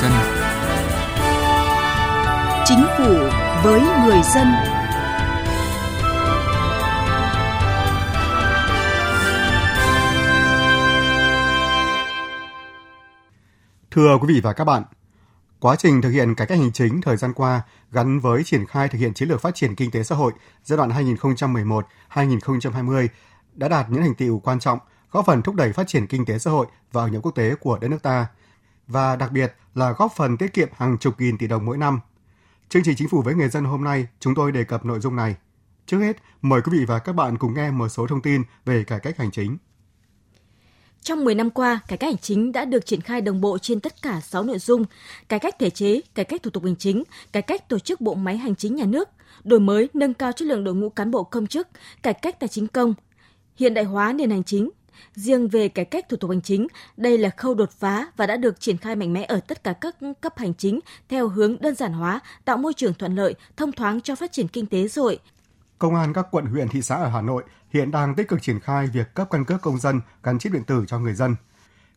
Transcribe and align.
dân. 0.00 0.12
Chính 2.64 2.84
phủ 2.98 3.14
với 3.64 3.80
người 3.80 4.20
dân. 4.34 4.46
Thưa 13.90 14.18
quý 14.20 14.34
vị 14.34 14.40
và 14.40 14.52
các 14.52 14.64
bạn, 14.64 14.82
quá 15.60 15.76
trình 15.76 16.02
thực 16.02 16.10
hiện 16.10 16.34
cải 16.34 16.46
cách 16.46 16.58
hành 16.58 16.72
chính 16.72 17.00
thời 17.00 17.16
gian 17.16 17.32
qua 17.32 17.62
gắn 17.92 18.18
với 18.20 18.44
triển 18.44 18.66
khai 18.66 18.88
thực 18.88 18.98
hiện 18.98 19.14
chiến 19.14 19.28
lược 19.28 19.40
phát 19.40 19.54
triển 19.54 19.74
kinh 19.74 19.90
tế 19.90 20.02
xã 20.02 20.14
hội 20.14 20.32
giai 20.64 20.76
đoạn 20.76 20.90
2011-2020 22.10 23.08
đã 23.54 23.68
đạt 23.68 23.90
những 23.90 24.02
thành 24.02 24.14
tiệu 24.14 24.40
quan 24.44 24.60
trọng, 24.60 24.78
góp 25.10 25.26
phần 25.26 25.42
thúc 25.42 25.54
đẩy 25.54 25.72
phát 25.72 25.88
triển 25.88 26.06
kinh 26.06 26.24
tế 26.24 26.38
xã 26.38 26.50
hội 26.50 26.66
và 26.92 27.02
hội 27.02 27.10
nhập 27.10 27.22
quốc 27.22 27.34
tế 27.34 27.54
của 27.54 27.78
đất 27.78 27.88
nước 27.88 28.02
ta 28.02 28.26
và 28.88 29.16
đặc 29.16 29.32
biệt 29.32 29.54
là 29.74 29.92
góp 29.92 30.12
phần 30.16 30.36
tiết 30.36 30.52
kiệm 30.52 30.68
hàng 30.76 30.98
chục 30.98 31.20
nghìn 31.20 31.38
tỷ 31.38 31.46
đồng 31.46 31.64
mỗi 31.64 31.78
năm. 31.78 32.00
Chương 32.68 32.82
trình 32.82 32.96
Chính 32.96 33.08
phủ 33.08 33.22
với 33.22 33.34
người 33.34 33.48
dân 33.48 33.64
hôm 33.64 33.84
nay 33.84 34.06
chúng 34.20 34.34
tôi 34.34 34.52
đề 34.52 34.64
cập 34.64 34.84
nội 34.84 35.00
dung 35.00 35.16
này. 35.16 35.36
Trước 35.86 35.98
hết, 35.98 36.16
mời 36.42 36.62
quý 36.62 36.78
vị 36.78 36.84
và 36.84 36.98
các 36.98 37.12
bạn 37.12 37.38
cùng 37.38 37.54
nghe 37.54 37.70
một 37.70 37.88
số 37.88 38.06
thông 38.06 38.22
tin 38.22 38.42
về 38.64 38.84
cải 38.84 39.00
cách 39.00 39.18
hành 39.18 39.30
chính. 39.30 39.56
Trong 41.02 41.24
10 41.24 41.34
năm 41.34 41.50
qua, 41.50 41.80
cải 41.88 41.98
cách 41.98 42.08
hành 42.08 42.18
chính 42.22 42.52
đã 42.52 42.64
được 42.64 42.86
triển 42.86 43.00
khai 43.00 43.20
đồng 43.20 43.40
bộ 43.40 43.58
trên 43.58 43.80
tất 43.80 44.02
cả 44.02 44.20
6 44.20 44.42
nội 44.42 44.58
dung: 44.58 44.84
cải 45.28 45.38
cách 45.38 45.54
thể 45.58 45.70
chế, 45.70 46.00
cải 46.14 46.24
cách 46.24 46.42
thủ 46.42 46.50
tục 46.50 46.64
hành 46.64 46.76
chính, 46.76 47.02
cải 47.32 47.42
cách 47.42 47.68
tổ 47.68 47.78
chức 47.78 48.00
bộ 48.00 48.14
máy 48.14 48.36
hành 48.36 48.54
chính 48.54 48.76
nhà 48.76 48.84
nước, 48.84 49.08
đổi 49.44 49.60
mới 49.60 49.88
nâng 49.94 50.14
cao 50.14 50.32
chất 50.32 50.48
lượng 50.48 50.64
đội 50.64 50.74
ngũ 50.74 50.90
cán 50.90 51.10
bộ 51.10 51.24
công 51.24 51.46
chức, 51.46 51.68
cải 52.02 52.14
cách 52.14 52.40
tài 52.40 52.48
chính 52.48 52.66
công, 52.66 52.94
hiện 53.56 53.74
đại 53.74 53.84
hóa 53.84 54.12
nền 54.12 54.30
hành 54.30 54.44
chính. 54.44 54.70
Riêng 55.14 55.48
về 55.48 55.68
cải 55.68 55.84
cách 55.84 56.08
thủ 56.08 56.16
tục 56.16 56.30
hành 56.30 56.42
chính, 56.42 56.66
đây 56.96 57.18
là 57.18 57.30
khâu 57.36 57.54
đột 57.54 57.70
phá 57.72 58.06
và 58.16 58.26
đã 58.26 58.36
được 58.36 58.60
triển 58.60 58.76
khai 58.76 58.96
mạnh 58.96 59.12
mẽ 59.12 59.24
ở 59.24 59.40
tất 59.40 59.64
cả 59.64 59.72
các 59.72 59.96
cấp 60.20 60.38
hành 60.38 60.54
chính 60.54 60.80
theo 61.08 61.28
hướng 61.28 61.56
đơn 61.60 61.74
giản 61.74 61.92
hóa, 61.92 62.20
tạo 62.44 62.56
môi 62.56 62.74
trường 62.74 62.94
thuận 62.94 63.14
lợi, 63.14 63.34
thông 63.56 63.72
thoáng 63.72 64.00
cho 64.00 64.14
phát 64.14 64.32
triển 64.32 64.48
kinh 64.48 64.66
tế 64.66 64.88
xã 64.88 65.02
hội, 65.02 65.18
Công 65.78 65.94
an 65.94 66.12
các 66.12 66.26
quận 66.30 66.46
huyện 66.46 66.68
thị 66.68 66.82
xã 66.82 66.96
ở 66.96 67.08
Hà 67.08 67.20
Nội 67.20 67.44
hiện 67.70 67.90
đang 67.90 68.14
tích 68.14 68.28
cực 68.28 68.42
triển 68.42 68.60
khai 68.60 68.86
việc 68.86 69.14
cấp 69.14 69.28
căn 69.30 69.44
cước 69.44 69.62
công 69.62 69.78
dân 69.78 70.00
gắn 70.22 70.38
chip 70.38 70.52
điện 70.52 70.64
tử 70.64 70.84
cho 70.88 70.98
người 70.98 71.14
dân. 71.14 71.36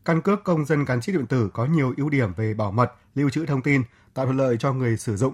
Căn 0.06 0.22
cước 0.22 0.44
công 0.44 0.66
dân 0.66 0.86
gắn 0.86 1.02
chip 1.02 1.16
điện 1.16 1.26
tử 1.26 1.50
có 1.54 1.66
nhiều 1.66 1.94
ưu 1.98 2.10
điểm 2.10 2.34
về 2.34 2.54
bảo 2.54 2.72
mật, 2.72 2.92
lưu 3.16 3.30
trữ 3.30 3.46
thông 3.46 3.62
tin, 3.62 3.84
tạo 4.14 4.26
thuận 4.26 4.38
lợi 4.38 4.58
cho 4.60 4.74
người 4.74 4.98
sử 4.98 5.18
dụng, 5.18 5.34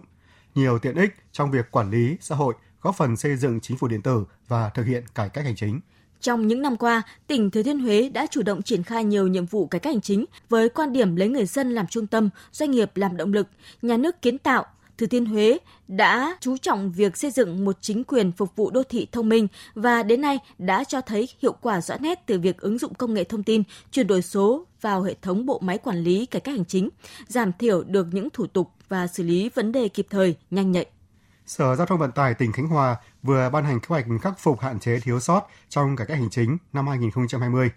nhiều 0.55 0.79
tiện 0.79 0.95
ích 0.95 1.15
trong 1.31 1.51
việc 1.51 1.71
quản 1.71 1.91
lý 1.91 2.17
xã 2.21 2.35
hội, 2.35 2.53
góp 2.81 2.95
phần 2.95 3.17
xây 3.17 3.35
dựng 3.35 3.59
chính 3.59 3.77
phủ 3.77 3.87
điện 3.87 4.01
tử 4.01 4.25
và 4.47 4.69
thực 4.69 4.83
hiện 4.83 5.03
cải 5.15 5.29
cách 5.29 5.45
hành 5.45 5.55
chính. 5.55 5.79
Trong 6.21 6.47
những 6.47 6.61
năm 6.61 6.77
qua, 6.77 7.01
tỉnh 7.27 7.51
Thừa 7.51 7.63
Thiên 7.63 7.79
Huế 7.79 8.09
đã 8.09 8.27
chủ 8.31 8.41
động 8.41 8.61
triển 8.61 8.83
khai 8.83 9.03
nhiều 9.03 9.27
nhiệm 9.27 9.45
vụ 9.45 9.67
cải 9.67 9.79
cách 9.79 9.93
hành 9.93 10.01
chính 10.01 10.25
với 10.49 10.69
quan 10.69 10.93
điểm 10.93 11.15
lấy 11.15 11.29
người 11.29 11.45
dân 11.45 11.71
làm 11.71 11.87
trung 11.87 12.07
tâm, 12.07 12.29
doanh 12.51 12.71
nghiệp 12.71 12.91
làm 12.97 13.17
động 13.17 13.33
lực, 13.33 13.47
nhà 13.81 13.97
nước 13.97 14.21
kiến 14.21 14.37
tạo, 14.37 14.65
Thừa 14.97 15.07
Thiên 15.07 15.25
Huế 15.25 15.57
đã 15.87 16.37
chú 16.39 16.57
trọng 16.57 16.91
việc 16.91 17.17
xây 17.17 17.31
dựng 17.31 17.65
một 17.65 17.77
chính 17.81 18.03
quyền 18.03 18.31
phục 18.31 18.55
vụ 18.55 18.71
đô 18.71 18.83
thị 18.83 19.07
thông 19.11 19.29
minh 19.29 19.47
và 19.75 20.03
đến 20.03 20.21
nay 20.21 20.39
đã 20.57 20.83
cho 20.83 21.01
thấy 21.01 21.29
hiệu 21.41 21.55
quả 21.61 21.81
rõ 21.81 21.95
nét 21.99 22.19
từ 22.25 22.39
việc 22.39 22.57
ứng 22.57 22.77
dụng 22.77 22.93
công 22.93 23.13
nghệ 23.13 23.23
thông 23.23 23.43
tin, 23.43 23.63
chuyển 23.91 24.07
đổi 24.07 24.21
số 24.21 24.65
vào 24.81 25.01
hệ 25.01 25.15
thống 25.21 25.45
bộ 25.45 25.59
máy 25.59 25.77
quản 25.77 25.97
lý 25.97 26.25
cải 26.25 26.39
cách 26.41 26.55
hành 26.55 26.65
chính, 26.65 26.89
giảm 27.27 27.51
thiểu 27.59 27.83
được 27.83 28.07
những 28.11 28.29
thủ 28.29 28.47
tục 28.47 28.71
và 28.89 29.07
xử 29.07 29.23
lý 29.23 29.49
vấn 29.49 29.71
đề 29.71 29.87
kịp 29.87 30.07
thời, 30.09 30.35
nhanh 30.51 30.71
nhạy. 30.71 30.85
Sở 31.45 31.75
Giao 31.75 31.87
thông 31.87 31.99
Vận 31.99 32.11
tải 32.11 32.33
tỉnh 32.33 32.51
Khánh 32.51 32.67
Hòa 32.67 32.95
vừa 33.27 33.49
ban 33.49 33.63
hành 33.65 33.79
kế 33.79 33.85
hoạch 33.89 34.05
khắc 34.21 34.39
phục 34.39 34.59
hạn 34.61 34.79
chế 34.79 34.99
thiếu 34.99 35.19
sót 35.19 35.47
trong 35.69 35.95
cải 35.95 36.07
cách 36.07 36.17
hành 36.17 36.29
chính 36.29 36.57
năm 36.73 36.87
2020. 36.87 37.69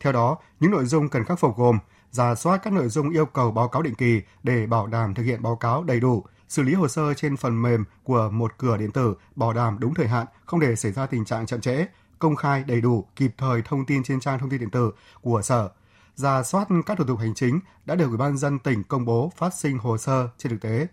Theo 0.00 0.12
đó, 0.12 0.38
những 0.60 0.70
nội 0.70 0.84
dung 0.84 1.08
cần 1.08 1.24
khắc 1.24 1.38
phục 1.38 1.56
gồm 1.56 1.78
giả 2.10 2.34
soát 2.34 2.58
các 2.62 2.72
nội 2.72 2.88
dung 2.88 3.10
yêu 3.10 3.26
cầu 3.26 3.50
báo 3.50 3.68
cáo 3.68 3.82
định 3.82 3.94
kỳ 3.94 4.22
để 4.42 4.66
bảo 4.66 4.86
đảm 4.86 5.14
thực 5.14 5.22
hiện 5.22 5.42
báo 5.42 5.56
cáo 5.56 5.84
đầy 5.84 6.00
đủ, 6.00 6.24
xử 6.48 6.62
lý 6.62 6.74
hồ 6.74 6.88
sơ 6.88 7.14
trên 7.14 7.36
phần 7.36 7.62
mềm 7.62 7.84
của 8.02 8.30
một 8.32 8.58
cửa 8.58 8.76
điện 8.76 8.90
tử 8.90 9.14
bảo 9.36 9.52
đảm 9.52 9.76
đúng 9.80 9.94
thời 9.94 10.08
hạn, 10.08 10.26
không 10.44 10.60
để 10.60 10.76
xảy 10.76 10.92
ra 10.92 11.06
tình 11.06 11.24
trạng 11.24 11.46
chậm 11.46 11.60
trễ, 11.60 11.86
công 12.18 12.36
khai 12.36 12.64
đầy 12.66 12.80
đủ, 12.80 13.06
kịp 13.16 13.34
thời 13.38 13.62
thông 13.62 13.86
tin 13.86 14.02
trên 14.02 14.20
trang 14.20 14.38
thông 14.38 14.50
tin 14.50 14.60
điện 14.60 14.70
tử 14.70 14.92
của 15.20 15.42
sở, 15.42 15.68
ra 16.14 16.42
soát 16.42 16.68
các 16.86 16.98
thủ 16.98 17.04
tục 17.04 17.18
hành 17.18 17.34
chính 17.34 17.60
đã 17.86 17.94
được 17.94 18.08
Ủy 18.08 18.16
ban 18.16 18.38
dân 18.38 18.58
tỉnh 18.58 18.82
công 18.84 19.04
bố 19.04 19.32
phát 19.36 19.54
sinh 19.54 19.78
hồ 19.78 19.98
sơ 19.98 20.28
trên 20.38 20.50
thực 20.50 20.60
tế, 20.60 20.86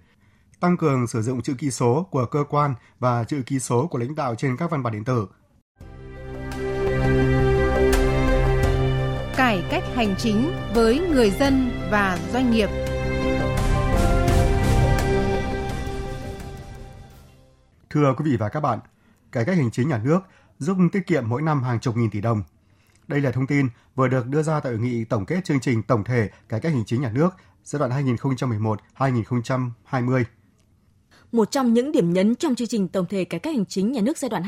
tăng 0.60 0.78
cường 0.78 1.08
sử 1.08 1.22
dụng 1.22 1.42
chữ 1.42 1.54
ký 1.58 1.72
số 1.72 2.08
của 2.12 2.26
cơ 2.26 2.44
quan 2.50 2.76
và 3.00 3.24
chữ 3.24 3.42
ký 3.46 3.60
số 3.60 3.88
của 3.88 3.98
lãnh 3.98 4.16
đạo 4.16 4.36
trên 4.36 4.58
các 4.58 4.72
văn 4.72 4.84
bản 4.84 4.94
điện 4.94 5.04
tử. 5.04 5.28
Cải 9.38 9.64
cách 9.70 9.84
hành 9.96 10.16
chính 10.18 10.52
với 10.74 11.00
người 11.00 11.32
dân 11.32 11.72
và 11.92 12.20
doanh 12.34 12.52
nghiệp. 12.52 12.70
Thưa 17.90 18.14
quý 18.18 18.32
vị 18.32 18.38
và 18.38 18.50
các 18.50 18.60
bạn, 18.60 18.80
cải 19.32 19.46
cách 19.46 19.58
hành 19.58 19.72
chính 19.72 19.90
nhà 19.90 20.02
nước 20.04 20.20
giúp 20.60 20.78
tiết 20.92 21.08
kiệm 21.08 21.30
mỗi 21.30 21.42
năm 21.42 21.64
hàng 21.64 21.80
chục 21.80 21.98
nghìn 21.98 22.10
tỷ 22.10 22.22
đồng. 22.22 22.44
Đây 23.08 23.22
là 23.22 23.32
thông 23.32 23.48
tin 23.48 23.68
vừa 23.96 24.08
được 24.08 24.28
đưa 24.28 24.44
ra 24.44 24.60
tại 24.60 24.72
hội 24.72 24.82
nghị 24.82 25.06
tổng 25.06 25.26
kết 25.26 25.46
chương 25.46 25.60
trình 25.60 25.84
tổng 25.84 26.04
thể 26.04 26.30
cải 26.50 26.60
cách 26.60 26.74
hành 26.74 26.86
chính 26.86 27.02
nhà 27.02 27.12
nước 27.12 27.30
giai 27.64 27.80
đoạn 27.80 27.92
2011-2020. 28.98 30.24
Một 31.32 31.52
trong 31.52 31.74
những 31.74 31.92
điểm 31.92 32.14
nhấn 32.14 32.36
trong 32.36 32.56
chương 32.56 32.68
trình 32.68 32.88
tổng 32.88 33.06
thể 33.06 33.26
cải 33.26 33.40
cách 33.40 33.56
hành 33.56 33.66
chính 33.66 33.92
nhà 33.92 34.02
nước 34.02 34.18
giai 34.18 34.30
đoạn 34.30 34.44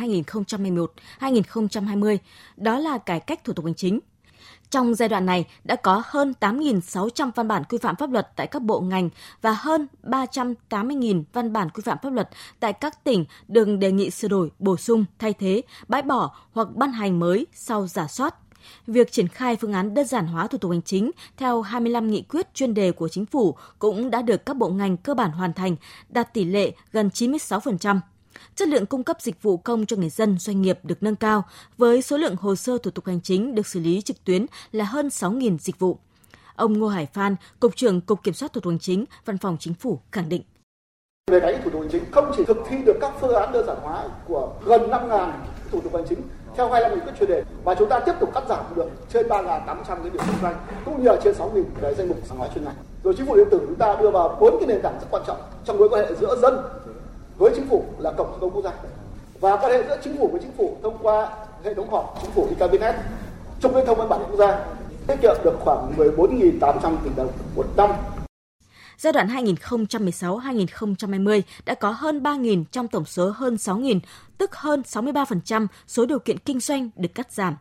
2011-2020 1.19 2.17
đó 2.57 2.79
là 2.79 2.97
cải 2.97 3.19
cách 3.19 3.43
thủ 3.43 3.53
tục 3.53 3.65
hành 3.65 3.75
chính. 3.75 3.99
Trong 4.69 4.95
giai 4.95 5.09
đoạn 5.09 5.25
này 5.25 5.45
đã 5.63 5.75
có 5.75 6.03
hơn 6.05 6.33
8.600 6.39 7.31
văn 7.35 7.47
bản 7.47 7.63
quy 7.69 7.77
phạm 7.77 7.95
pháp 7.95 8.11
luật 8.11 8.27
tại 8.35 8.47
các 8.47 8.61
bộ 8.61 8.79
ngành 8.81 9.09
và 9.41 9.51
hơn 9.51 9.87
380.000 10.03 11.23
văn 11.33 11.53
bản 11.53 11.69
quy 11.69 11.81
phạm 11.85 11.97
pháp 12.03 12.13
luật 12.13 12.29
tại 12.59 12.73
các 12.73 13.03
tỉnh 13.03 13.25
được 13.47 13.67
đề 13.79 13.91
nghị 13.91 14.09
sửa 14.09 14.27
đổi, 14.27 14.51
bổ 14.59 14.77
sung, 14.77 15.05
thay 15.19 15.33
thế, 15.33 15.61
bãi 15.87 16.01
bỏ 16.01 16.35
hoặc 16.51 16.67
ban 16.75 16.91
hành 16.91 17.19
mới 17.19 17.47
sau 17.53 17.87
giả 17.87 18.07
soát. 18.07 18.35
Việc 18.87 19.11
triển 19.11 19.27
khai 19.27 19.55
phương 19.55 19.73
án 19.73 19.93
đơn 19.93 20.05
giản 20.05 20.27
hóa 20.27 20.47
thủ 20.47 20.57
tục 20.57 20.71
hành 20.71 20.81
chính 20.81 21.11
theo 21.37 21.61
25 21.61 22.07
nghị 22.07 22.21
quyết 22.21 22.53
chuyên 22.53 22.73
đề 22.73 22.91
của 22.91 23.09
chính 23.09 23.25
phủ 23.25 23.55
cũng 23.79 24.09
đã 24.09 24.21
được 24.21 24.45
các 24.45 24.57
bộ 24.57 24.69
ngành 24.69 24.97
cơ 24.97 25.13
bản 25.13 25.31
hoàn 25.31 25.53
thành, 25.53 25.75
đạt 26.09 26.33
tỷ 26.33 26.45
lệ 26.45 26.71
gần 26.91 27.09
96% 27.13 27.99
chất 28.55 28.67
lượng 28.67 28.85
cung 28.85 29.03
cấp 29.03 29.17
dịch 29.21 29.41
vụ 29.41 29.57
công 29.57 29.85
cho 29.85 29.95
người 29.95 30.09
dân, 30.09 30.37
doanh 30.39 30.61
nghiệp 30.61 30.79
được 30.83 31.03
nâng 31.03 31.15
cao 31.15 31.43
với 31.77 32.01
số 32.01 32.17
lượng 32.17 32.35
hồ 32.35 32.55
sơ 32.55 32.77
thủ 32.77 32.91
tục 32.91 33.05
hành 33.05 33.21
chính 33.21 33.55
được 33.55 33.67
xử 33.67 33.79
lý 33.79 34.01
trực 34.01 34.23
tuyến 34.23 34.45
là 34.71 34.85
hơn 34.85 35.07
6.000 35.07 35.57
dịch 35.57 35.79
vụ. 35.79 35.97
Ông 36.55 36.79
Ngô 36.79 36.87
Hải 36.87 37.05
Phan, 37.05 37.35
Cục 37.59 37.75
trưởng 37.75 38.01
Cục 38.01 38.23
Kiểm 38.23 38.33
soát 38.33 38.53
Thủ 38.53 38.61
tục 38.61 38.71
Hành 38.71 38.79
chính, 38.79 39.05
Văn 39.25 39.37
phòng 39.37 39.57
Chính 39.59 39.73
phủ 39.73 39.99
khẳng 40.11 40.29
định. 40.29 40.41
Về 41.31 41.39
cái 41.39 41.61
thủ 41.63 41.69
tục 41.69 41.81
hành 41.81 41.91
chính 41.91 42.03
không 42.11 42.31
chỉ 42.37 42.43
thực 42.45 42.57
thi 42.69 42.77
được 42.85 42.97
các 43.01 43.13
phương 43.21 43.35
án 43.35 43.51
đơn 43.53 43.65
giản 43.67 43.77
hóa 43.81 44.07
của 44.27 44.53
gần 44.65 44.81
5.000 44.81 45.31
thủ 45.71 45.81
tục 45.81 45.93
hành 45.95 46.05
chính 46.09 46.21
theo 46.57 46.69
25 46.69 46.95
nghị 46.95 47.01
quyết 47.01 47.13
chuyên 47.19 47.29
đề, 47.29 47.43
và 47.63 47.75
chúng 47.75 47.89
ta 47.89 47.99
tiếp 47.99 48.13
tục 48.19 48.29
cắt 48.33 48.43
giảm 48.49 48.59
được 48.75 48.89
trên 49.13 49.27
3.800 49.27 49.65
cái 49.87 50.09
điểm 50.13 50.21
kinh 50.27 50.41
doanh, 50.41 50.55
cũng 50.85 51.03
như 51.03 51.09
là 51.09 51.15
trên 51.23 51.33
6.000 51.33 51.63
cái 51.81 51.93
danh 51.95 52.07
mục 52.07 52.17
hàng 52.29 52.37
hóa 52.37 52.47
chuyên 52.53 52.63
ngành. 52.63 52.75
Rồi 53.03 53.13
chính 53.17 53.25
phủ 53.25 53.35
điện 53.35 53.47
tử 53.51 53.59
chúng 53.59 53.75
ta 53.75 53.95
đưa 54.01 54.09
vào 54.09 54.37
bốn 54.39 54.57
cái 54.59 54.67
nền 54.67 54.81
tảng 54.81 54.99
rất 55.01 55.07
quan 55.11 55.23
trọng 55.27 55.37
trong 55.65 55.77
mối 55.77 55.89
quan 55.89 56.05
hệ 56.05 56.15
giữa 56.15 56.35
dân 56.35 56.57
với 57.37 57.51
chính 57.55 57.67
phủ 57.69 57.83
là 57.97 58.11
cổng 58.11 58.37
thông 58.41 58.51
quốc 58.51 58.63
gia 58.63 58.71
và 59.39 59.57
quan 59.57 59.71
hệ 59.71 59.83
giữa 59.87 59.97
chính 60.03 60.17
phủ 60.17 60.27
với 60.27 60.41
chính 60.41 60.51
phủ 60.57 60.77
thông 60.83 60.97
qua 61.01 61.29
hệ 61.63 61.73
thống 61.73 61.89
họp 61.89 62.17
chính 62.21 62.31
phủ 62.31 62.47
cabinet 62.59 62.95
trung 63.61 63.75
liên 63.75 63.85
thông 63.85 63.97
văn 63.97 64.09
bản 64.09 64.19
quốc 64.29 64.37
gia, 64.37 64.65
tiết 65.07 65.15
kiệm 65.21 65.35
được 65.43 65.59
khoảng 65.59 65.93
14.800 65.97 66.95
tỷ 67.03 67.09
đồng 67.15 67.27
một 67.55 67.65
năm 67.77 67.89
Giai 69.01 69.13
đoạn 69.13 69.27
2016-2020 69.27 71.41
đã 71.65 71.75
có 71.75 71.91
hơn 71.91 72.23
3.000 72.23 72.63
trong 72.71 72.87
tổng 72.87 73.05
số 73.05 73.29
hơn 73.29 73.55
6.000, 73.55 73.99
tức 74.37 74.55
hơn 74.55 74.81
63% 74.81 75.67
số 75.87 76.05
điều 76.05 76.19
kiện 76.19 76.37
kinh 76.37 76.59
doanh 76.59 76.89
được 76.95 77.15
cắt 77.15 77.31
giảm. 77.31 77.55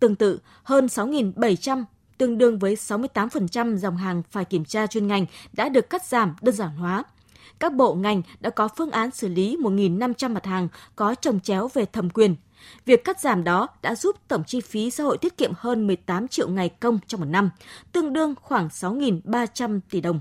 Tương 0.00 0.16
tự, 0.16 0.38
hơn 0.62 0.86
6.700 0.86 1.84
tương 2.18 2.38
đương 2.38 2.58
với 2.58 2.74
68% 2.74 3.76
dòng 3.76 3.96
hàng 3.96 4.22
phải 4.30 4.44
kiểm 4.44 4.64
tra 4.64 4.86
chuyên 4.86 5.06
ngành 5.06 5.26
đã 5.52 5.68
được 5.68 5.90
cắt 5.90 6.06
giảm 6.06 6.34
đơn 6.42 6.54
giản 6.54 6.76
hóa– 6.76 7.04
các 7.58 7.72
bộ 7.72 7.94
ngành 7.94 8.22
đã 8.40 8.50
có 8.50 8.68
phương 8.68 8.90
án 8.90 9.10
xử 9.10 9.28
lý 9.28 9.56
1.500 9.56 10.30
mặt 10.30 10.46
hàng 10.46 10.68
có 10.96 11.14
trồng 11.14 11.40
chéo 11.40 11.70
về 11.74 11.84
thẩm 11.84 12.10
quyền. 12.10 12.36
Việc 12.84 13.04
cắt 13.04 13.20
giảm 13.20 13.44
đó 13.44 13.68
đã 13.82 13.94
giúp 13.94 14.16
tổng 14.28 14.44
chi 14.46 14.60
phí 14.60 14.90
xã 14.90 15.04
hội 15.04 15.18
tiết 15.18 15.36
kiệm 15.36 15.52
hơn 15.56 15.86
18 15.86 16.28
triệu 16.28 16.48
ngày 16.48 16.68
công 16.68 16.98
trong 17.06 17.20
một 17.20 17.26
năm, 17.26 17.50
tương 17.92 18.12
đương 18.12 18.34
khoảng 18.42 18.68
6.300 18.68 19.80
tỷ 19.90 20.00
đồng. 20.00 20.20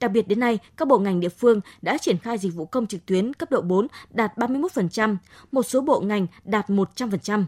Đặc 0.00 0.10
biệt 0.10 0.28
đến 0.28 0.40
nay, 0.40 0.58
các 0.76 0.88
bộ 0.88 0.98
ngành 0.98 1.20
địa 1.20 1.28
phương 1.28 1.60
đã 1.82 1.98
triển 1.98 2.18
khai 2.18 2.38
dịch 2.38 2.54
vụ 2.54 2.66
công 2.66 2.86
trực 2.86 3.06
tuyến 3.06 3.34
cấp 3.34 3.50
độ 3.50 3.60
4 3.60 3.86
đạt 4.10 4.36
31%, 4.36 5.16
một 5.52 5.62
số 5.62 5.80
bộ 5.80 6.00
ngành 6.00 6.26
đạt 6.44 6.68
100%. 6.68 7.44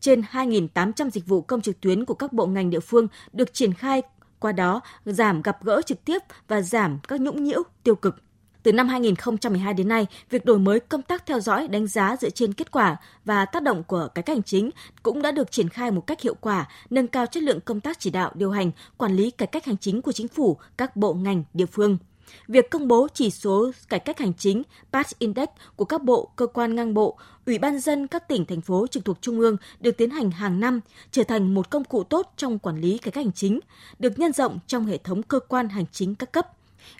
Trên 0.00 0.20
2.800 0.20 1.10
dịch 1.10 1.26
vụ 1.26 1.42
công 1.42 1.60
trực 1.60 1.80
tuyến 1.80 2.04
của 2.04 2.14
các 2.14 2.32
bộ 2.32 2.46
ngành 2.46 2.70
địa 2.70 2.80
phương 2.80 3.08
được 3.32 3.54
triển 3.54 3.74
khai, 3.74 4.02
qua 4.38 4.52
đó 4.52 4.80
giảm 5.04 5.42
gặp 5.42 5.64
gỡ 5.64 5.82
trực 5.86 6.04
tiếp 6.04 6.18
và 6.48 6.62
giảm 6.62 6.98
các 7.08 7.20
nhũng 7.20 7.44
nhiễu 7.44 7.62
tiêu 7.82 7.94
cực. 7.94 8.16
Từ 8.62 8.72
năm 8.72 8.88
2012 8.88 9.74
đến 9.74 9.88
nay, 9.88 10.06
việc 10.30 10.44
đổi 10.44 10.58
mới 10.58 10.80
công 10.80 11.02
tác 11.02 11.26
theo 11.26 11.40
dõi, 11.40 11.68
đánh 11.68 11.86
giá 11.86 12.16
dựa 12.20 12.30
trên 12.30 12.52
kết 12.52 12.70
quả 12.70 12.96
và 13.24 13.44
tác 13.44 13.62
động 13.62 13.82
của 13.82 14.08
cải 14.14 14.22
cách 14.22 14.36
hành 14.36 14.42
chính 14.42 14.70
cũng 15.02 15.22
đã 15.22 15.30
được 15.30 15.52
triển 15.52 15.68
khai 15.68 15.90
một 15.90 16.06
cách 16.06 16.20
hiệu 16.20 16.34
quả, 16.40 16.68
nâng 16.90 17.06
cao 17.06 17.26
chất 17.26 17.42
lượng 17.42 17.60
công 17.60 17.80
tác 17.80 18.00
chỉ 18.00 18.10
đạo, 18.10 18.32
điều 18.34 18.50
hành, 18.50 18.70
quản 18.96 19.16
lý 19.16 19.30
cải 19.30 19.46
cách 19.46 19.64
hành 19.64 19.76
chính 19.76 20.02
của 20.02 20.12
chính 20.12 20.28
phủ, 20.28 20.56
các 20.76 20.96
bộ 20.96 21.14
ngành, 21.14 21.44
địa 21.54 21.66
phương. 21.66 21.98
Việc 22.48 22.70
công 22.70 22.88
bố 22.88 23.08
chỉ 23.14 23.30
số 23.30 23.70
cải 23.88 24.00
cách 24.00 24.18
hành 24.18 24.34
chính 24.34 24.62
PASS 24.92 25.14
Index 25.18 25.48
của 25.76 25.84
các 25.84 26.02
bộ, 26.02 26.30
cơ 26.36 26.46
quan 26.46 26.74
ngang 26.74 26.94
bộ, 26.94 27.18
Ủy 27.46 27.58
ban 27.58 27.80
dân 27.80 28.06
các 28.06 28.28
tỉnh, 28.28 28.46
thành 28.46 28.60
phố 28.60 28.86
trực 28.86 29.04
thuộc 29.04 29.18
Trung 29.20 29.40
ương 29.40 29.56
được 29.80 29.96
tiến 29.96 30.10
hành 30.10 30.30
hàng 30.30 30.60
năm, 30.60 30.80
trở 31.10 31.24
thành 31.24 31.54
một 31.54 31.70
công 31.70 31.84
cụ 31.84 32.04
tốt 32.04 32.32
trong 32.36 32.58
quản 32.58 32.80
lý 32.80 32.98
cải 32.98 33.12
cách 33.12 33.24
hành 33.24 33.32
chính, 33.32 33.60
được 33.98 34.18
nhân 34.18 34.32
rộng 34.32 34.58
trong 34.66 34.86
hệ 34.86 34.98
thống 34.98 35.22
cơ 35.22 35.40
quan 35.40 35.68
hành 35.68 35.84
chính 35.92 36.14
các 36.14 36.32
cấp. 36.32 36.46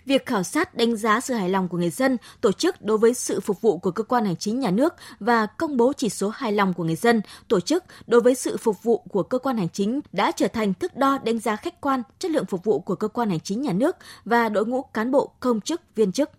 Việc 0.05 0.25
khảo 0.25 0.43
sát 0.43 0.75
đánh 0.75 0.95
giá 0.95 1.19
sự 1.19 1.33
hài 1.33 1.49
lòng 1.49 1.67
của 1.67 1.77
người 1.77 1.89
dân, 1.89 2.17
tổ 2.41 2.51
chức 2.51 2.81
đối 2.81 2.97
với 2.97 3.13
sự 3.13 3.39
phục 3.39 3.61
vụ 3.61 3.77
của 3.77 3.91
cơ 3.91 4.03
quan 4.03 4.25
hành 4.25 4.35
chính 4.35 4.59
nhà 4.59 4.71
nước 4.71 4.95
và 5.19 5.45
công 5.45 5.77
bố 5.77 5.93
chỉ 5.93 6.09
số 6.09 6.29
hài 6.29 6.51
lòng 6.51 6.73
của 6.73 6.83
người 6.83 6.95
dân, 6.95 7.21
tổ 7.47 7.59
chức 7.59 7.83
đối 8.07 8.21
với 8.21 8.35
sự 8.35 8.57
phục 8.57 8.83
vụ 8.83 8.97
của 8.97 9.23
cơ 9.23 9.37
quan 9.37 9.57
hành 9.57 9.69
chính 9.69 9.99
đã 10.11 10.31
trở 10.31 10.47
thành 10.47 10.73
thước 10.73 10.95
đo 10.95 11.17
đánh 11.23 11.39
giá 11.39 11.55
khách 11.55 11.81
quan 11.81 12.03
chất 12.19 12.31
lượng 12.31 12.45
phục 12.45 12.63
vụ 12.63 12.79
của 12.79 12.95
cơ 12.95 13.07
quan 13.07 13.29
hành 13.29 13.39
chính 13.39 13.61
nhà 13.61 13.73
nước 13.73 13.95
và 14.25 14.49
đội 14.49 14.65
ngũ 14.65 14.81
cán 14.81 15.11
bộ 15.11 15.31
công 15.39 15.61
chức 15.61 15.81
viên 15.95 16.11
chức. 16.11 16.29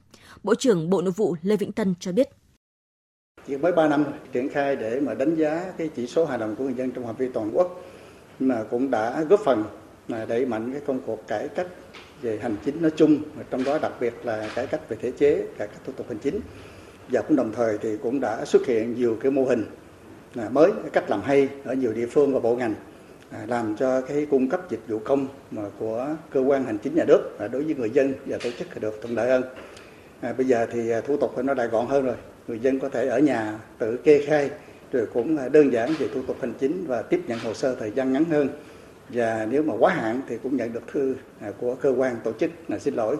Bộ 0.43 0.55
trưởng 0.55 0.91
Bộ 0.91 1.03
Nội 1.03 1.13
vụ 1.17 1.37
Lê 1.43 1.57
Vĩnh 1.57 1.73
Tân 1.73 1.95
cho 2.01 2.13
biết. 2.13 2.29
Chỉ 3.47 3.57
mới 3.57 3.73
3 3.73 3.89
năm 3.89 4.05
triển 4.33 4.49
khai 4.49 4.77
để 4.77 5.01
mà 5.01 5.15
đánh 5.15 5.35
giá 5.35 5.73
cái 5.79 5.91
chỉ 5.97 6.07
số 6.07 6.25
hài 6.25 6.39
lòng 6.39 6.57
của 6.57 6.65
người 6.65 6.75
dân 6.75 6.91
trong 6.91 7.07
phạm 7.07 7.17
vi 7.17 7.29
toàn 7.35 7.51
quốc 7.57 7.81
mà 8.39 8.65
cũng 8.71 8.91
đã 8.91 9.23
góp 9.23 9.41
phần 9.45 9.65
đẩy 10.09 10.47
mạnh 10.47 10.73
cái 10.73 10.81
công 10.87 11.01
cuộc 11.07 11.27
cải 11.29 11.49
cách 11.49 11.67
về 12.23 12.39
hành 12.43 12.57
chính 12.65 12.83
nói 12.83 12.91
chung 12.97 13.19
và 13.35 13.45
trong 13.51 13.65
đó 13.65 13.79
đặc 13.83 13.93
biệt 14.01 14.15
là 14.25 14.49
cải 14.55 14.67
cách 14.67 14.89
về 14.89 14.97
thể 15.03 15.13
chế 15.19 15.47
cải 15.59 15.69
cách 15.69 15.81
thủ 15.87 15.93
tục 15.97 16.07
hành 16.09 16.19
chính. 16.19 16.41
Và 17.09 17.23
cũng 17.23 17.37
đồng 17.37 17.53
thời 17.53 17.79
thì 17.79 17.97
cũng 18.03 18.21
đã 18.21 18.45
xuất 18.45 18.67
hiện 18.67 18.95
nhiều 18.95 19.17
cái 19.21 19.33
mô 19.33 19.45
hình 19.45 19.65
à, 20.37 20.49
mới 20.53 20.71
cách 20.93 21.11
làm 21.11 21.23
hay 21.23 21.49
ở 21.65 21.75
nhiều 21.75 21.93
địa 21.93 22.07
phương 22.07 22.35
và 22.35 22.41
bộ 22.41 22.57
ngành 22.57 22.75
à, 23.31 23.39
làm 23.47 23.77
cho 23.77 24.01
cái 24.01 24.27
cung 24.31 24.49
cấp 24.49 24.71
dịch 24.71 24.81
vụ 24.89 24.99
công 24.99 25.27
mà 25.51 25.63
của 25.79 26.09
cơ 26.31 26.41
quan 26.41 26.65
hành 26.65 26.79
chính 26.79 26.95
nhà 26.95 27.05
nước 27.05 27.37
đối 27.39 27.63
với 27.63 27.75
người 27.75 27.91
dân 27.91 28.15
và 28.27 28.39
tổ 28.45 28.51
chức 28.59 28.81
được 28.81 28.99
thuận 29.03 29.17
lợi 29.17 29.29
hơn. 29.29 29.43
À, 30.21 30.33
bây 30.33 30.47
giờ 30.47 30.67
thì 30.73 30.91
à, 30.91 31.01
thủ 31.01 31.17
tục 31.17 31.39
nó 31.39 31.55
đã 31.55 31.67
gọn 31.67 31.87
hơn 31.87 32.05
rồi. 32.05 32.15
Người 32.49 32.59
dân 32.59 32.81
có 32.81 32.89
thể 32.89 33.09
ở 33.09 33.19
nhà 33.19 33.59
tự 33.79 33.97
kê 33.97 34.25
khai 34.27 34.51
rồi 34.93 35.07
cũng 35.15 35.53
đơn 35.53 35.73
giản 35.73 35.95
về 35.99 36.09
thủ 36.15 36.23
tục 36.27 36.37
hành 36.41 36.53
chính 36.61 36.85
và 36.87 37.03
tiếp 37.03 37.21
nhận 37.27 37.39
hồ 37.39 37.55
sơ 37.55 37.75
thời 37.75 37.91
gian 37.91 38.13
ngắn 38.13 38.25
hơn 38.25 38.49
và 39.13 39.47
nếu 39.51 39.63
mà 39.63 39.75
quá 39.79 39.95
hạn 39.95 40.21
thì 40.29 40.37
cũng 40.43 40.57
nhận 40.57 40.73
được 40.73 40.83
thư 40.93 41.17
à, 41.41 41.51
của 41.61 41.75
cơ 41.75 41.95
quan 41.97 42.17
tổ 42.25 42.33
chức 42.33 42.51
là 42.69 42.79
xin 42.79 42.95
lỗi. 42.95 43.17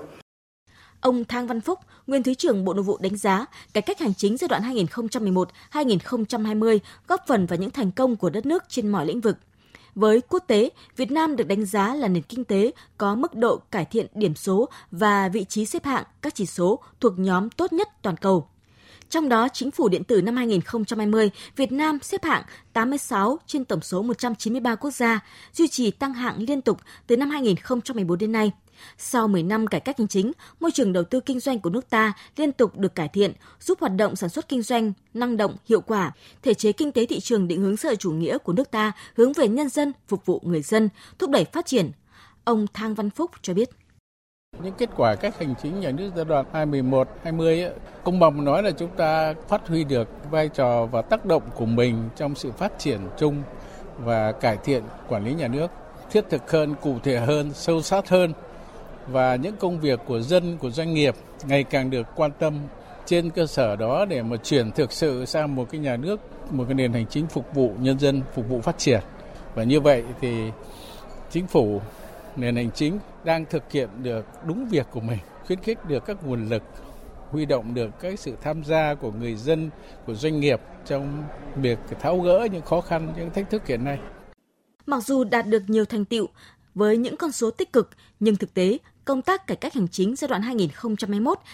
Ông 1.01 1.25
Thang 1.25 1.47
Văn 1.47 1.61
Phúc, 1.61 1.79
nguyên 2.07 2.23
Thứ 2.23 2.35
trưởng 2.35 2.65
Bộ 2.65 2.75
Nội 2.75 2.83
vụ 2.83 2.99
đánh 3.01 3.17
giá, 3.17 3.47
cải 3.73 3.83
cách 3.83 3.99
hành 3.99 4.15
chính 4.15 4.37
giai 4.37 4.49
đoạn 4.49 4.63
2011-2020 5.73 6.79
góp 7.09 7.21
phần 7.27 7.47
vào 7.47 7.59
những 7.59 7.71
thành 7.71 7.91
công 7.91 8.17
của 8.17 8.31
đất 8.31 8.47
nước 8.47 8.65
trên 8.69 8.89
mọi 8.89 9.07
lĩnh 9.07 9.21
vực. 9.21 9.37
Với 9.95 10.21
quốc 10.29 10.45
tế, 10.47 10.71
Việt 10.97 11.11
Nam 11.11 11.37
được 11.37 11.45
đánh 11.49 11.65
giá 11.65 11.95
là 11.95 12.09
nền 12.09 12.23
kinh 12.23 12.45
tế 12.45 12.71
có 12.99 13.15
mức 13.15 13.35
độ 13.35 13.61
cải 13.71 13.85
thiện 13.85 14.07
điểm 14.15 14.35
số 14.35 14.69
và 14.91 15.29
vị 15.29 15.45
trí 15.45 15.67
xếp 15.67 15.85
hạng 15.85 16.05
các 16.23 16.35
chỉ 16.35 16.47
số 16.47 16.79
thuộc 17.01 17.19
nhóm 17.19 17.51
tốt 17.51 17.73
nhất 17.73 17.89
toàn 18.03 18.17
cầu. 18.17 18.49
Trong 19.13 19.29
đó, 19.29 19.49
chính 19.53 19.71
phủ 19.71 19.89
điện 19.89 20.05
tử 20.05 20.23
năm 20.23 20.37
2020, 20.37 21.31
Việt 21.57 21.73
Nam 21.73 21.99
xếp 22.03 22.25
hạng 22.25 22.43
86 22.73 23.39
trên 23.47 23.65
tổng 23.65 23.81
số 23.81 24.03
193 24.03 24.75
quốc 24.75 24.91
gia, 24.91 25.21
duy 25.53 25.69
trì 25.69 25.91
tăng 25.91 26.15
hạng 26.15 26.37
liên 26.39 26.61
tục 26.61 26.81
từ 27.07 27.17
năm 27.17 27.31
2014 27.31 28.19
đến 28.19 28.33
nay. 28.33 28.53
Sau 28.99 29.29
10 29.29 29.43
năm 29.43 29.67
cải 29.67 29.81
cách 29.81 29.99
hành 29.99 30.09
chính, 30.09 30.33
môi 30.61 30.71
trường 30.71 30.93
đầu 30.93 31.05
tư 31.05 31.21
kinh 31.21 31.41
doanh 31.41 31.59
của 31.59 31.71
nước 31.71 31.91
ta 31.91 32.13
liên 32.37 32.53
tục 32.53 32.79
được 32.79 32.95
cải 32.95 33.09
thiện, 33.09 33.33
giúp 33.61 33.81
hoạt 33.81 33.93
động 33.97 34.17
sản 34.17 34.31
xuất 34.31 34.49
kinh 34.49 34.63
doanh 34.63 34.93
năng 35.15 35.37
động, 35.37 35.57
hiệu 35.69 35.81
quả. 35.81 36.13
Thể 36.43 36.55
chế 36.55 36.73
kinh 36.73 36.93
tế 36.93 37.07
thị 37.07 37.21
trường 37.21 37.49
định 37.49 37.61
hướng 37.61 37.77
xã 37.77 37.89
hội 37.89 37.97
chủ 37.97 38.13
nghĩa 38.13 38.39
của 38.39 38.53
nước 38.53 38.71
ta 38.71 38.93
hướng 39.17 39.33
về 39.33 39.49
nhân 39.49 39.69
dân, 39.69 39.93
phục 40.09 40.27
vụ 40.27 40.41
người 40.45 40.63
dân, 40.63 40.89
thúc 41.19 41.31
đẩy 41.31 41.45
phát 41.45 41.67
triển. 41.67 41.91
Ông 42.45 42.67
Thang 42.75 42.95
Văn 42.95 43.11
Phúc 43.11 43.31
cho 43.43 43.55
biết. 43.55 43.71
Những 44.61 44.75
kết 44.79 44.91
quả 44.97 45.15
cách 45.15 45.39
hành 45.39 45.55
chính 45.63 45.81
nhà 45.81 45.91
nước 45.91 46.11
giai 46.17 46.25
đoạn 46.25 46.45
2011-2020 46.53 47.71
công 48.05 48.21
bằng 48.21 48.45
nói 48.45 48.63
là 48.63 48.71
chúng 48.71 48.89
ta 48.97 49.35
phát 49.49 49.69
huy 49.69 49.85
được 49.85 50.09
vai 50.31 50.49
trò 50.49 50.87
và 50.87 51.03
tác 51.03 51.27
động 51.27 51.43
của 51.55 51.67
mình 51.67 52.09
trong 52.17 52.35
sự 52.35 52.53
phát 52.53 52.79
triển 52.79 53.01
chung 53.19 53.43
và 53.99 54.33
cải 54.33 54.57
thiện 54.65 54.83
quản 55.09 55.25
lý 55.25 55.35
nhà 55.35 55.49
nước 55.49 55.71
thiết 56.11 56.25
thực 56.31 56.51
hơn, 56.51 56.75
cụ 56.83 56.97
thể 57.03 57.19
hơn, 57.19 57.51
sâu 57.55 57.83
sát 57.83 58.09
hơn 58.09 58.33
và 59.07 59.37
những 59.37 59.57
công 59.57 59.81
việc 59.81 60.01
của 60.07 60.21
dân, 60.21 60.59
của 60.59 60.71
doanh 60.71 60.95
nghiệp 60.95 61.15
ngày 61.45 61.65
càng 61.65 61.91
được 61.91 62.07
quan 62.17 62.31
tâm 62.39 62.55
trên 63.07 63.31
cơ 63.31 63.47
sở 63.47 63.77
đó 63.77 64.05
để 64.05 64.23
mà 64.23 64.37
chuyển 64.37 64.71
thực 64.71 64.93
sự 64.93 65.25
sang 65.25 65.55
một 65.55 65.71
cái 65.71 65.81
nhà 65.81 65.97
nước, 65.97 66.21
một 66.51 66.65
cái 66.69 66.75
nền 66.75 66.93
hành 66.93 67.07
chính 67.07 67.27
phục 67.27 67.55
vụ 67.55 67.73
nhân 67.81 67.99
dân, 67.99 68.23
phục 68.35 68.49
vụ 68.49 68.61
phát 68.61 68.79
triển. 68.79 69.01
Và 69.55 69.63
như 69.63 69.81
vậy 69.81 70.05
thì 70.21 70.51
chính 71.31 71.47
phủ 71.47 71.81
nền 72.37 72.57
hành 72.57 72.71
chính 72.71 72.99
đang 73.25 73.45
thực 73.47 73.73
hiện 73.73 73.89
được 74.03 74.27
đúng 74.47 74.69
việc 74.69 74.87
của 74.91 75.01
mình, 75.01 75.19
khuyến 75.47 75.61
khích 75.61 75.79
được 75.89 76.05
các 76.07 76.25
nguồn 76.25 76.49
lực, 76.49 76.63
huy 77.31 77.47
động 77.47 77.75
được 77.75 77.91
cái 78.01 78.17
sự 78.17 78.37
tham 78.43 78.65
gia 78.65 78.95
của 78.95 79.13
người 79.13 79.35
dân, 79.35 79.71
của 80.07 80.15
doanh 80.15 80.41
nghiệp 80.41 80.61
trong 80.87 81.25
việc 81.57 81.79
tháo 82.01 82.21
gỡ 82.21 82.49
những 82.53 82.63
khó 82.63 82.81
khăn, 82.81 83.13
những 83.17 83.31
thách 83.31 83.51
thức 83.51 83.67
hiện 83.67 83.85
nay. 83.85 83.99
Mặc 84.87 85.05
dù 85.05 85.25
đạt 85.25 85.47
được 85.47 85.63
nhiều 85.67 85.85
thành 85.85 86.05
tiệu 86.05 86.29
với 86.75 86.97
những 86.97 87.17
con 87.17 87.33
số 87.33 87.51
tích 87.51 87.73
cực, 87.73 87.91
nhưng 88.21 88.37
thực 88.37 88.55
tế 88.55 88.79
công 89.05 89.23
tác 89.23 89.47
cải 89.47 89.57
cách 89.57 89.75
hành 89.75 89.89
chính 89.89 90.17
giai 90.17 90.29
đoạn 90.29 90.43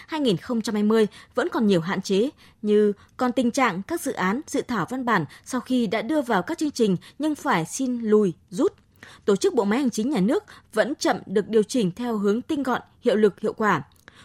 2021-2020 0.08 1.06
vẫn 1.34 1.48
còn 1.52 1.66
nhiều 1.66 1.80
hạn 1.80 2.02
chế 2.02 2.30
như 2.62 2.92
còn 3.16 3.32
tình 3.32 3.50
trạng 3.50 3.82
các 3.82 4.00
dự 4.00 4.12
án, 4.12 4.40
dự 4.46 4.62
thảo 4.62 4.86
văn 4.90 5.04
bản 5.04 5.24
sau 5.44 5.60
khi 5.60 5.86
đã 5.86 6.02
đưa 6.02 6.22
vào 6.22 6.42
các 6.42 6.58
chương 6.58 6.70
trình 6.70 6.96
nhưng 7.18 7.34
phải 7.34 7.64
xin 7.64 8.00
lùi, 8.00 8.32
rút 8.50 8.72
tổ 9.24 9.36
chức 9.36 9.54
bộ 9.54 9.64
máy 9.64 9.78
hành 9.78 9.90
chính 9.90 10.10
nhà 10.10 10.20
nước 10.20 10.44
vẫn 10.72 10.94
chậm 10.94 11.16
được 11.26 11.48
điều 11.48 11.62
chỉnh 11.62 11.90
theo 11.90 12.18
hướng 12.18 12.42
tinh 12.42 12.62
gọn, 12.62 12.82
hiệu 13.00 13.16
lực, 13.16 13.40
hiệu 13.40 13.52
quả. 13.52 13.82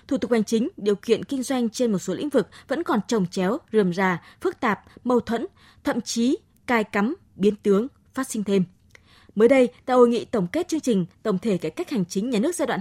Thủ 0.08 0.18
tục 0.18 0.32
hành 0.32 0.44
chính, 0.44 0.70
điều 0.78 0.96
kiện 0.96 1.24
kinh 1.24 1.44
doanh 1.44 1.70
trên 1.70 1.92
một 1.92 2.00
số 2.00 2.14
lĩnh 2.14 2.30
vực 2.30 2.48
vẫn 2.68 2.84
còn 2.84 3.00
trồng 3.08 3.26
chéo, 3.26 3.58
rườm 3.72 3.94
rà, 3.94 4.22
phức 4.42 4.60
tạp, 4.60 4.80
mâu 5.04 5.20
thuẫn, 5.20 5.46
thậm 5.84 6.02
chí 6.02 6.38
cai 6.68 6.84
cắm, 6.84 7.16
biến 7.36 7.56
tướng, 7.56 7.88
phát 8.14 8.28
sinh 8.28 8.44
thêm. 8.44 8.64
Mới 9.36 9.48
đây, 9.48 9.70
tại 9.86 9.98
hội 9.98 10.10
nghị 10.10 10.26
tổng 10.26 10.48
kết 10.48 10.68
chương 10.68 10.80
trình 10.80 11.06
tổng 11.24 11.40
thể 11.40 11.58
cải 11.58 11.72
cách 11.72 11.90
hành 11.90 12.06
chính 12.06 12.30
nhà 12.30 12.40
nước 12.40 12.56
giai 12.56 12.68
đoạn 12.68 12.80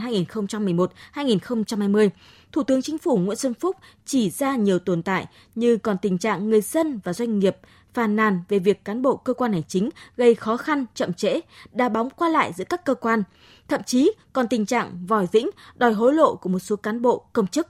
2011-2020, 1.15 2.11
Thủ 2.53 2.63
tướng 2.63 2.83
Chính 2.83 2.99
phủ 2.99 3.17
Nguyễn 3.17 3.39
Xuân 3.39 3.55
Phúc 3.55 3.77
chỉ 4.05 4.31
ra 4.31 4.57
nhiều 4.57 4.79
tồn 4.79 5.03
tại 5.03 5.27
như 5.55 5.77
còn 5.77 5.97
tình 6.03 6.19
trạng 6.19 6.51
người 6.51 6.61
dân 6.61 7.01
và 7.05 7.13
doanh 7.13 7.39
nghiệp 7.39 7.57
phàn 7.95 8.17
nàn 8.17 8.41
về 8.49 8.59
việc 8.59 8.85
cán 8.85 9.03
bộ 9.03 9.17
cơ 9.17 9.35
quan 9.35 9.53
hành 9.53 9.63
chính 9.69 9.91
gây 10.17 10.35
khó 10.35 10.57
khăn, 10.57 10.87
chậm 10.95 11.13
trễ, 11.13 11.41
đá 11.73 11.89
bóng 11.89 12.11
qua 12.11 12.29
lại 12.29 12.53
giữa 12.57 12.65
các 12.65 12.85
cơ 12.85 12.95
quan, 12.95 13.23
thậm 13.69 13.83
chí 13.83 14.13
còn 14.33 14.49
tình 14.49 14.67
trạng 14.67 15.07
vòi 15.07 15.27
vĩnh, 15.33 15.51
đòi 15.77 15.93
hối 15.93 16.15
lộ 16.15 16.37
của 16.37 16.49
một 16.49 16.59
số 16.59 16.77
cán 16.77 17.03
bộ, 17.03 17.25
công 17.33 17.47
chức. 17.47 17.69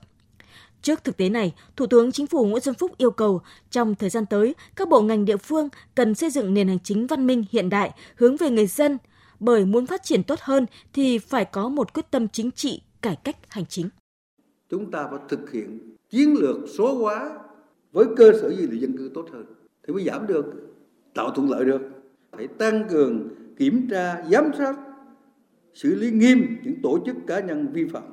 Trước 0.83 1.03
thực 1.03 1.17
tế 1.17 1.29
này, 1.29 1.53
Thủ 1.75 1.87
tướng 1.87 2.11
Chính 2.11 2.27
phủ 2.27 2.45
Nguyễn 2.45 2.63
Xuân 2.63 2.75
Phúc 2.75 2.91
yêu 2.97 3.11
cầu 3.11 3.41
trong 3.69 3.95
thời 3.95 4.09
gian 4.09 4.25
tới, 4.25 4.55
các 4.75 4.89
bộ 4.89 5.01
ngành 5.01 5.25
địa 5.25 5.37
phương 5.37 5.69
cần 5.95 6.15
xây 6.15 6.29
dựng 6.29 6.53
nền 6.53 6.67
hành 6.67 6.79
chính 6.83 7.07
văn 7.07 7.27
minh 7.27 7.43
hiện 7.51 7.69
đại 7.69 7.91
hướng 8.15 8.37
về 8.37 8.49
người 8.49 8.67
dân, 8.67 8.97
bởi 9.39 9.65
muốn 9.65 9.85
phát 9.85 10.03
triển 10.03 10.23
tốt 10.23 10.39
hơn 10.41 10.65
thì 10.93 11.17
phải 11.17 11.45
có 11.45 11.69
một 11.69 11.93
quyết 11.93 12.11
tâm 12.11 12.27
chính 12.27 12.51
trị 12.51 12.81
cải 13.01 13.15
cách 13.15 13.37
hành 13.49 13.65
chính. 13.65 13.89
Chúng 14.69 14.91
ta 14.91 15.07
phải 15.11 15.19
thực 15.29 15.51
hiện 15.51 15.95
chiến 16.09 16.33
lược 16.39 16.57
số 16.77 16.97
hóa 16.97 17.39
với 17.91 18.05
cơ 18.17 18.31
sở 18.41 18.49
dữ 18.49 18.67
liệu 18.67 18.81
dân 18.81 18.97
cư 18.97 19.11
tốt 19.13 19.25
hơn 19.33 19.45
thì 19.87 19.93
mới 19.93 20.03
giảm 20.03 20.27
được 20.27 20.45
tạo 21.13 21.31
thuận 21.35 21.49
lợi 21.49 21.65
được. 21.65 21.81
Phải 22.31 22.47
tăng 22.47 22.87
cường 22.89 23.29
kiểm 23.57 23.87
tra 23.91 24.23
giám 24.31 24.51
sát 24.57 24.75
xử 25.73 25.95
lý 25.95 26.11
nghiêm 26.11 26.57
những 26.63 26.81
tổ 26.83 26.99
chức 27.05 27.15
cá 27.27 27.39
nhân 27.39 27.73
vi 27.73 27.85
phạm 27.85 28.03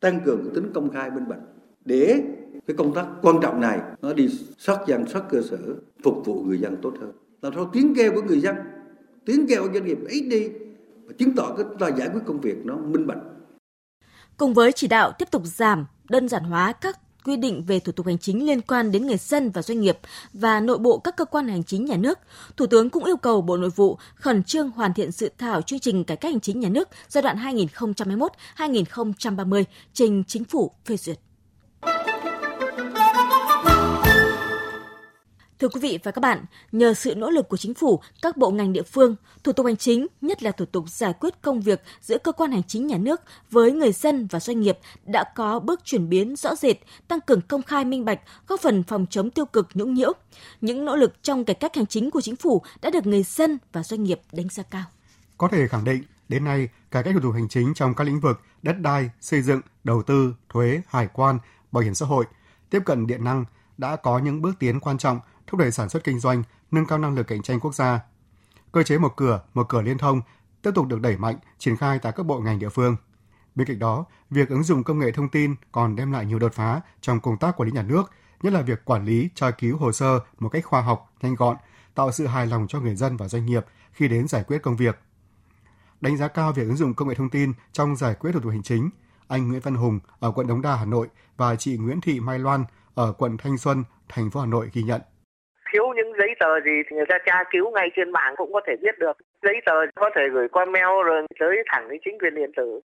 tăng 0.00 0.20
cường 0.24 0.50
tính 0.54 0.70
công 0.74 0.90
khai 0.90 1.10
minh 1.10 1.28
bạch 1.28 1.38
để 1.84 2.22
cái 2.66 2.76
công 2.76 2.94
tác 2.94 3.06
quan 3.22 3.36
trọng 3.42 3.60
này 3.60 3.80
nó 4.02 4.12
đi 4.12 4.28
sát 4.58 4.78
dân 4.86 5.04
sát 5.08 5.22
cơ 5.30 5.42
sở 5.50 5.58
phục 6.02 6.22
vụ 6.24 6.42
người 6.42 6.58
dân 6.58 6.76
tốt 6.82 6.92
hơn 7.00 7.12
làm 7.42 7.52
sao 7.54 7.70
tiếng 7.72 7.94
kêu 7.94 8.12
của 8.14 8.22
người 8.22 8.40
dân 8.40 8.56
tiếng 9.26 9.46
kêu 9.48 9.62
của 9.62 9.72
doanh 9.74 9.84
nghiệp 9.84 9.98
ít 10.08 10.20
đi 10.20 10.48
và 11.04 11.12
chứng 11.18 11.34
tỏ 11.36 11.54
cái 11.56 11.66
ta 11.78 11.88
giải 11.98 12.08
quyết 12.12 12.20
công 12.26 12.40
việc 12.40 12.66
nó 12.66 12.76
minh 12.76 13.06
bạch 13.06 13.18
cùng 14.36 14.54
với 14.54 14.72
chỉ 14.72 14.88
đạo 14.88 15.12
tiếp 15.18 15.30
tục 15.30 15.42
giảm 15.44 15.86
đơn 16.08 16.28
giản 16.28 16.44
hóa 16.44 16.72
các 16.72 16.98
quy 17.24 17.36
định 17.36 17.64
về 17.66 17.80
thủ 17.80 17.92
tục 17.92 18.06
hành 18.06 18.18
chính 18.18 18.46
liên 18.46 18.60
quan 18.60 18.92
đến 18.92 19.06
người 19.06 19.16
dân 19.16 19.50
và 19.50 19.62
doanh 19.62 19.80
nghiệp 19.80 19.98
và 20.32 20.60
nội 20.60 20.78
bộ 20.78 20.98
các 20.98 21.16
cơ 21.16 21.24
quan 21.24 21.48
hành 21.48 21.64
chính 21.64 21.84
nhà 21.84 21.96
nước, 21.96 22.18
Thủ 22.56 22.66
tướng 22.66 22.90
cũng 22.90 23.04
yêu 23.04 23.16
cầu 23.16 23.42
Bộ 23.42 23.56
Nội 23.56 23.70
vụ 23.70 23.98
khẩn 24.14 24.44
trương 24.44 24.70
hoàn 24.70 24.94
thiện 24.94 25.10
dự 25.10 25.30
thảo 25.38 25.62
chương 25.62 25.78
trình 25.78 26.04
cải 26.04 26.16
cách 26.16 26.32
hành 26.32 26.40
chính 26.40 26.60
nhà 26.60 26.68
nước 26.68 26.88
giai 27.08 27.22
đoạn 27.22 27.36
2021-2030 28.56 29.64
trình 29.92 30.24
chính 30.26 30.44
phủ 30.44 30.70
phê 30.84 30.96
duyệt. 30.96 31.18
Thưa 35.62 35.68
quý 35.68 35.80
vị 35.80 35.98
và 36.02 36.10
các 36.10 36.20
bạn, 36.20 36.44
nhờ 36.72 36.94
sự 36.94 37.14
nỗ 37.14 37.30
lực 37.30 37.48
của 37.48 37.56
chính 37.56 37.74
phủ, 37.74 38.00
các 38.22 38.36
bộ 38.36 38.50
ngành 38.50 38.72
địa 38.72 38.82
phương, 38.82 39.16
thủ 39.44 39.52
tục 39.52 39.66
hành 39.66 39.76
chính, 39.76 40.06
nhất 40.20 40.42
là 40.42 40.50
thủ 40.50 40.64
tục 40.64 40.88
giải 40.88 41.12
quyết 41.20 41.42
công 41.42 41.60
việc 41.60 41.82
giữa 42.00 42.18
cơ 42.18 42.32
quan 42.32 42.52
hành 42.52 42.62
chính 42.62 42.86
nhà 42.86 42.98
nước 42.98 43.20
với 43.50 43.72
người 43.72 43.92
dân 43.92 44.26
và 44.30 44.40
doanh 44.40 44.60
nghiệp 44.60 44.78
đã 45.04 45.24
có 45.34 45.60
bước 45.60 45.80
chuyển 45.84 46.08
biến 46.08 46.36
rõ 46.36 46.54
rệt, 46.54 46.76
tăng 47.08 47.20
cường 47.20 47.40
công 47.40 47.62
khai 47.62 47.84
minh 47.84 48.04
bạch, 48.04 48.20
góp 48.48 48.60
phần 48.60 48.82
phòng 48.82 49.06
chống 49.10 49.30
tiêu 49.30 49.44
cực 49.44 49.68
nhũng 49.74 49.94
nhiễu. 49.94 50.12
Những 50.60 50.84
nỗ 50.84 50.96
lực 50.96 51.22
trong 51.22 51.44
cải 51.44 51.54
cách 51.54 51.76
hành 51.76 51.86
chính 51.86 52.10
của 52.10 52.20
chính 52.20 52.36
phủ 52.36 52.62
đã 52.82 52.90
được 52.90 53.06
người 53.06 53.22
dân 53.22 53.58
và 53.72 53.82
doanh 53.82 54.02
nghiệp 54.02 54.20
đánh 54.32 54.48
giá 54.48 54.62
cao. 54.62 54.84
Có 55.38 55.48
thể 55.48 55.68
khẳng 55.68 55.84
định, 55.84 56.02
đến 56.28 56.44
nay, 56.44 56.68
cải 56.90 57.02
cách 57.02 57.14
thủ 57.14 57.20
tục 57.20 57.34
hành 57.34 57.48
chính 57.48 57.74
trong 57.74 57.94
các 57.94 58.04
lĩnh 58.04 58.20
vực 58.20 58.40
đất 58.62 58.80
đai, 58.80 59.10
xây 59.20 59.42
dựng, 59.42 59.60
đầu 59.84 60.02
tư, 60.02 60.34
thuế, 60.48 60.80
hải 60.88 61.08
quan, 61.12 61.38
bảo 61.72 61.82
hiểm 61.82 61.94
xã 61.94 62.06
hội, 62.06 62.24
tiếp 62.70 62.80
cận 62.84 63.06
điện 63.06 63.24
năng 63.24 63.44
đã 63.78 63.96
có 63.96 64.18
những 64.18 64.42
bước 64.42 64.52
tiến 64.58 64.80
quan 64.80 64.98
trọng 64.98 65.20
thúc 65.52 65.58
đẩy 65.58 65.70
sản 65.70 65.88
xuất 65.88 66.04
kinh 66.04 66.18
doanh, 66.18 66.42
nâng 66.70 66.86
cao 66.86 66.98
năng 66.98 67.14
lực 67.14 67.26
cạnh 67.26 67.42
tranh 67.42 67.60
quốc 67.60 67.74
gia. 67.74 68.00
Cơ 68.72 68.82
chế 68.82 68.98
một 68.98 69.16
cửa, 69.16 69.42
một 69.54 69.68
cửa 69.68 69.82
liên 69.82 69.98
thông 69.98 70.20
tiếp 70.62 70.70
tục 70.74 70.86
được 70.86 71.00
đẩy 71.00 71.16
mạnh, 71.16 71.36
triển 71.58 71.76
khai 71.76 71.98
tại 71.98 72.12
các 72.16 72.26
bộ 72.26 72.40
ngành 72.40 72.58
địa 72.58 72.68
phương. 72.68 72.96
Bên 73.54 73.66
cạnh 73.66 73.78
đó, 73.78 74.04
việc 74.30 74.48
ứng 74.48 74.62
dụng 74.62 74.84
công 74.84 74.98
nghệ 74.98 75.12
thông 75.12 75.28
tin 75.28 75.54
còn 75.72 75.96
đem 75.96 76.12
lại 76.12 76.26
nhiều 76.26 76.38
đột 76.38 76.52
phá 76.54 76.80
trong 77.00 77.20
công 77.20 77.36
tác 77.36 77.56
quản 77.56 77.68
lý 77.68 77.72
nhà 77.72 77.82
nước, 77.82 78.10
nhất 78.42 78.52
là 78.52 78.62
việc 78.62 78.84
quản 78.84 79.04
lý, 79.04 79.28
tra 79.34 79.50
cứu 79.50 79.76
hồ 79.76 79.92
sơ 79.92 80.20
một 80.38 80.48
cách 80.48 80.64
khoa 80.64 80.80
học, 80.80 81.12
nhanh 81.22 81.34
gọn, 81.34 81.56
tạo 81.94 82.12
sự 82.12 82.26
hài 82.26 82.46
lòng 82.46 82.66
cho 82.68 82.80
người 82.80 82.96
dân 82.96 83.16
và 83.16 83.28
doanh 83.28 83.46
nghiệp 83.46 83.66
khi 83.92 84.08
đến 84.08 84.28
giải 84.28 84.44
quyết 84.44 84.58
công 84.58 84.76
việc. 84.76 84.98
Đánh 86.00 86.16
giá 86.16 86.28
cao 86.28 86.52
việc 86.52 86.62
ứng 86.62 86.76
dụng 86.76 86.94
công 86.94 87.08
nghệ 87.08 87.14
thông 87.14 87.30
tin 87.30 87.52
trong 87.72 87.96
giải 87.96 88.14
quyết 88.14 88.32
thủ 88.32 88.40
tục 88.40 88.50
hành 88.50 88.62
chính, 88.62 88.90
anh 89.28 89.48
Nguyễn 89.48 89.60
Văn 89.60 89.74
Hùng 89.74 90.00
ở 90.20 90.30
quận 90.30 90.46
Đống 90.46 90.62
Đa, 90.62 90.76
Hà 90.76 90.84
Nội 90.84 91.08
và 91.36 91.56
chị 91.56 91.76
Nguyễn 91.76 92.00
Thị 92.00 92.20
Mai 92.20 92.38
Loan 92.38 92.64
ở 92.94 93.12
quận 93.12 93.36
Thanh 93.36 93.58
Xuân, 93.58 93.84
thành 94.08 94.30
phố 94.30 94.40
Hà 94.40 94.46
Nội 94.46 94.70
ghi 94.72 94.82
nhận 94.82 95.00
giấy 96.18 96.30
tờ 96.40 96.60
gì 96.64 96.76
thì 96.86 96.96
người 96.96 97.06
ta 97.08 97.18
tra 97.26 97.44
cứu 97.52 97.70
ngay 97.70 97.88
trên 97.96 98.12
mạng 98.12 98.34
cũng 98.36 98.52
có 98.52 98.60
thể 98.66 98.72
biết 98.82 98.98
được. 98.98 99.16
Giấy 99.42 99.54
tờ 99.66 99.72
có 99.94 100.10
thể 100.16 100.22
gửi 100.34 100.48
qua 100.48 100.64
mail 100.64 101.06
rồi 101.06 101.22
tới 101.40 101.56
thẳng 101.66 101.88
đến 101.88 102.00
chính 102.04 102.18
quyền 102.18 102.34
điện 102.34 102.50
tử. 102.56 102.80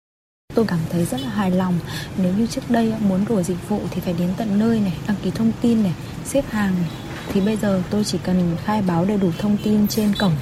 Tôi 0.55 0.65
cảm 0.69 0.79
thấy 0.91 1.05
rất 1.05 1.21
là 1.25 1.29
hài 1.29 1.51
lòng. 1.51 1.75
Nếu 2.23 2.33
như 2.39 2.47
trước 2.47 2.67
đây 2.71 2.95
muốn 3.09 3.21
đổi 3.29 3.43
dịch 3.43 3.69
vụ 3.69 3.81
thì 3.91 4.01
phải 4.05 4.15
đến 4.19 4.29
tận 4.39 4.49
nơi 4.59 4.81
này 4.81 4.97
đăng 5.09 5.17
ký 5.23 5.31
thông 5.35 5.53
tin 5.63 5.83
này 5.83 5.95
xếp 6.25 6.45
hàng 6.51 6.73
này. 6.83 6.91
Thì 7.33 7.41
bây 7.47 7.57
giờ 7.57 7.83
tôi 7.91 8.05
chỉ 8.05 8.19
cần 8.27 8.37
khai 8.65 8.83
báo 8.89 9.05
đầy 9.09 9.19
đủ 9.23 9.31
thông 9.39 9.57
tin 9.65 9.87
trên 9.89 10.09
cổng 10.21 10.37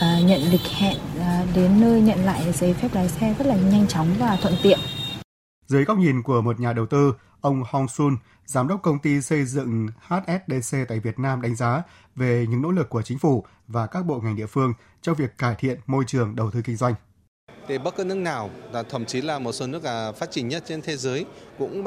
à, 0.00 0.10
nhận 0.28 0.40
lịch 0.52 0.66
hẹn 0.80 0.96
à, 1.20 1.32
đến 1.56 1.70
nơi 1.80 2.00
nhận 2.00 2.18
lại 2.24 2.40
giấy 2.52 2.74
phép 2.82 2.88
lái 2.94 3.08
xe 3.08 3.34
rất 3.38 3.46
là 3.46 3.54
nhanh 3.72 3.86
chóng 3.88 4.06
và 4.20 4.36
thuận 4.42 4.54
tiện. 4.62 4.78
Dưới 5.66 5.84
góc 5.84 5.98
nhìn 5.98 6.22
của 6.22 6.40
một 6.40 6.60
nhà 6.60 6.72
đầu 6.72 6.86
tư 6.86 7.12
ông 7.40 7.62
Hong 7.66 7.88
Sun 7.88 8.16
Giám 8.48 8.68
đốc 8.68 8.82
công 8.82 8.98
ty 8.98 9.20
xây 9.20 9.44
dựng 9.44 9.88
HSDC 10.00 10.76
tại 10.88 11.00
Việt 11.00 11.18
Nam 11.18 11.42
đánh 11.42 11.56
giá 11.56 11.82
về 12.16 12.46
những 12.50 12.62
nỗ 12.62 12.70
lực 12.70 12.88
của 12.88 13.02
chính 13.02 13.18
phủ 13.18 13.44
và 13.66 13.86
các 13.86 14.06
bộ 14.06 14.20
ngành 14.20 14.36
địa 14.36 14.46
phương 14.46 14.72
trong 15.02 15.16
việc 15.16 15.38
cải 15.38 15.54
thiện 15.54 15.80
môi 15.86 16.04
trường 16.06 16.36
đầu 16.36 16.50
tư 16.50 16.62
kinh 16.64 16.76
doanh. 16.76 16.94
Thì 17.68 17.78
bất 17.78 17.96
cứ 17.96 18.04
nước 18.04 18.14
nào, 18.14 18.50
thậm 18.90 19.04
chí 19.04 19.20
là 19.20 19.38
một 19.38 19.52
số 19.52 19.66
nước 19.66 19.84
à, 19.84 20.12
phát 20.12 20.30
triển 20.30 20.48
nhất 20.48 20.62
trên 20.66 20.82
thế 20.82 20.96
giới 20.96 21.26
cũng 21.58 21.84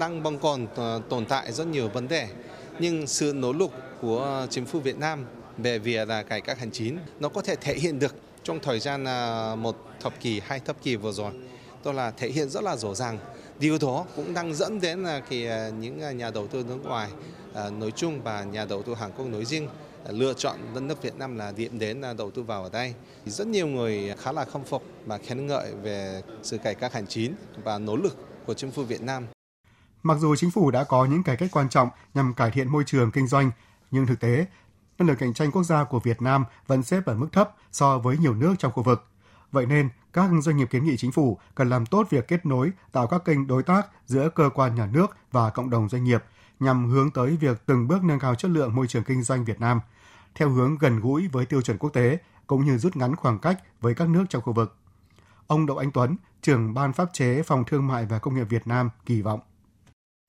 đang 0.00 0.22
băng 0.22 0.38
còn 0.38 0.66
ờ, 0.74 1.02
tồn 1.08 1.26
tại 1.26 1.52
rất 1.52 1.66
nhiều 1.66 1.88
vấn 1.88 2.08
đề. 2.08 2.28
Nhưng 2.78 3.06
sự 3.06 3.32
nỗ 3.36 3.52
lực 3.52 3.70
của 4.00 4.46
chính 4.50 4.66
phủ 4.66 4.80
Việt 4.80 4.98
Nam 4.98 5.24
về 5.58 5.78
việc 5.78 6.08
là 6.08 6.22
cải 6.22 6.40
cách 6.40 6.58
hành 6.58 6.70
chính 6.70 6.98
nó 7.20 7.28
có 7.28 7.42
thể 7.42 7.56
thể 7.56 7.74
hiện 7.74 7.98
được 7.98 8.14
trong 8.42 8.60
thời 8.62 8.80
gian 8.80 9.04
à, 9.04 9.54
một 9.54 9.76
thập 10.00 10.20
kỷ, 10.20 10.40
hai 10.46 10.60
thập 10.60 10.82
kỷ 10.82 10.96
vừa 10.96 11.12
rồi. 11.12 11.32
Đó 11.84 11.92
là 11.92 12.10
thể 12.10 12.28
hiện 12.28 12.48
rất 12.48 12.64
là 12.64 12.76
rõ 12.76 12.94
ràng 12.94 13.18
Điều 13.58 13.78
đó 13.80 14.04
cũng 14.16 14.34
đang 14.34 14.54
dẫn 14.54 14.80
đến 14.80 15.02
là 15.02 15.22
thì 15.28 15.46
à, 15.46 15.68
những 15.68 16.02
à, 16.02 16.12
nhà 16.12 16.30
đầu 16.30 16.46
tư 16.46 16.64
nước 16.68 16.78
ngoài 16.84 17.10
à, 17.54 17.70
nói 17.70 17.90
chung 17.90 18.22
và 18.22 18.44
nhà 18.44 18.64
đầu 18.64 18.82
tư 18.82 18.94
Hàn 18.94 19.10
Quốc 19.16 19.26
nói 19.26 19.44
riêng 19.44 19.68
lựa 20.08 20.34
chọn 20.34 20.56
đất 20.74 20.80
nước 20.80 21.02
Việt 21.02 21.16
Nam 21.16 21.36
là 21.36 21.52
điểm 21.52 21.78
đến 21.78 22.02
đầu 22.18 22.30
tư 22.30 22.42
vào 22.42 22.62
ở 22.62 22.70
đây. 22.72 22.94
Rất 23.26 23.46
nhiều 23.46 23.66
người 23.66 24.14
khá 24.18 24.32
là 24.32 24.44
khâm 24.44 24.64
phục 24.64 24.82
và 25.06 25.18
khen 25.18 25.46
ngợi 25.46 25.72
về 25.82 26.22
sự 26.42 26.58
cải 26.58 26.74
cách 26.74 26.92
hành 26.92 27.06
chính 27.06 27.34
và 27.64 27.78
nỗ 27.78 27.96
lực 27.96 28.16
của 28.46 28.54
chính 28.54 28.70
phủ 28.70 28.82
Việt 28.82 29.02
Nam. 29.02 29.26
Mặc 30.02 30.18
dù 30.20 30.36
chính 30.36 30.50
phủ 30.50 30.70
đã 30.70 30.84
có 30.84 31.04
những 31.04 31.22
cải 31.22 31.36
cách 31.36 31.50
quan 31.52 31.68
trọng 31.68 31.88
nhằm 32.14 32.34
cải 32.34 32.50
thiện 32.50 32.68
môi 32.68 32.82
trường 32.86 33.10
kinh 33.10 33.26
doanh, 33.26 33.50
nhưng 33.90 34.06
thực 34.06 34.20
tế, 34.20 34.46
năng 34.98 35.08
lực 35.08 35.14
cạnh 35.18 35.34
tranh 35.34 35.50
quốc 35.50 35.62
gia 35.62 35.84
của 35.84 36.00
Việt 36.00 36.22
Nam 36.22 36.44
vẫn 36.66 36.82
xếp 36.82 37.06
ở 37.06 37.14
mức 37.14 37.28
thấp 37.32 37.50
so 37.72 37.98
với 37.98 38.18
nhiều 38.18 38.34
nước 38.34 38.54
trong 38.58 38.72
khu 38.72 38.82
vực. 38.82 39.04
Vậy 39.54 39.66
nên, 39.66 39.88
các 40.12 40.30
doanh 40.42 40.56
nghiệp 40.56 40.68
kiến 40.70 40.84
nghị 40.84 40.96
chính 40.96 41.12
phủ 41.12 41.38
cần 41.54 41.68
làm 41.68 41.86
tốt 41.86 42.06
việc 42.10 42.28
kết 42.28 42.46
nối, 42.46 42.72
tạo 42.92 43.06
các 43.06 43.24
kênh 43.24 43.46
đối 43.46 43.62
tác 43.62 43.86
giữa 44.06 44.28
cơ 44.28 44.50
quan 44.54 44.74
nhà 44.74 44.88
nước 44.92 45.16
và 45.32 45.50
cộng 45.50 45.70
đồng 45.70 45.88
doanh 45.88 46.04
nghiệp 46.04 46.24
nhằm 46.60 46.90
hướng 46.90 47.10
tới 47.10 47.36
việc 47.40 47.62
từng 47.66 47.88
bước 47.88 48.04
nâng 48.04 48.18
cao 48.18 48.34
chất 48.34 48.50
lượng 48.50 48.74
môi 48.74 48.86
trường 48.86 49.04
kinh 49.04 49.22
doanh 49.22 49.44
Việt 49.44 49.60
Nam 49.60 49.80
theo 50.34 50.48
hướng 50.48 50.76
gần 50.80 51.00
gũi 51.00 51.28
với 51.32 51.46
tiêu 51.46 51.62
chuẩn 51.62 51.78
quốc 51.78 51.90
tế 51.90 52.18
cũng 52.46 52.64
như 52.64 52.78
rút 52.78 52.96
ngắn 52.96 53.16
khoảng 53.16 53.38
cách 53.38 53.62
với 53.80 53.94
các 53.94 54.08
nước 54.08 54.24
trong 54.28 54.42
khu 54.42 54.52
vực. 54.52 54.76
Ông 55.46 55.66
Đậu 55.66 55.76
Anh 55.76 55.90
Tuấn, 55.90 56.16
trưởng 56.42 56.74
ban 56.74 56.92
pháp 56.92 57.08
chế 57.12 57.42
Phòng 57.42 57.64
Thương 57.64 57.86
mại 57.86 58.06
và 58.06 58.18
Công 58.18 58.34
nghiệp 58.34 58.46
Việt 58.48 58.66
Nam 58.66 58.90
kỳ 59.06 59.22
vọng. 59.22 59.40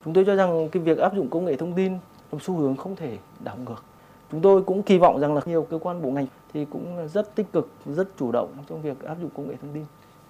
Chúng 0.04 0.14
tôi 0.14 0.24
cho 0.26 0.36
rằng 0.36 0.68
cái 0.72 0.82
việc 0.82 0.98
áp 0.98 1.12
dụng 1.16 1.30
công 1.30 1.44
nghệ 1.44 1.56
thông 1.56 1.76
tin 1.76 1.92
là 2.32 2.38
xu 2.42 2.56
hướng 2.56 2.76
không 2.76 2.96
thể 2.96 3.18
đảo 3.40 3.56
ngược 3.56 3.84
Chúng 4.30 4.40
tôi 4.40 4.62
cũng 4.62 4.82
kỳ 4.82 4.98
vọng 4.98 5.20
rằng 5.20 5.34
là 5.34 5.40
nhiều 5.46 5.66
cơ 5.70 5.78
quan 5.78 6.02
bộ 6.02 6.10
ngành 6.10 6.26
thì 6.54 6.64
cũng 6.64 7.08
rất 7.08 7.34
tích 7.34 7.46
cực, 7.52 7.70
rất 7.86 8.08
chủ 8.18 8.32
động 8.32 8.54
trong 8.68 8.82
việc 8.82 9.02
áp 9.02 9.16
dụng 9.20 9.30
công 9.36 9.48
nghệ 9.48 9.54
thông 9.62 9.72
tin. 9.74 9.84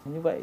Như 0.05 0.21
vậy 0.21 0.43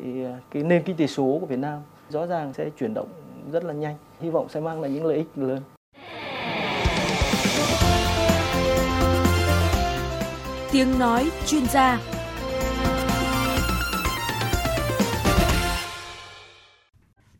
cái 0.51 0.63
nền 0.63 0.83
kinh 0.83 0.97
tế 0.97 1.07
số 1.07 1.37
của 1.41 1.45
Việt 1.45 1.59
Nam 1.59 1.79
rõ 2.09 2.25
ràng 2.25 2.53
sẽ 2.53 2.69
chuyển 2.79 2.93
động 2.93 3.07
rất 3.51 3.63
là 3.63 3.73
nhanh, 3.73 3.95
hy 4.19 4.29
vọng 4.29 4.49
sẽ 4.49 4.59
mang 4.59 4.81
lại 4.81 4.91
những 4.91 5.05
lợi 5.05 5.17
ích 5.17 5.27
lớn. 5.35 5.61
Tiếng 10.71 10.99
nói 10.99 11.31
chuyên 11.45 11.65
gia 11.65 11.99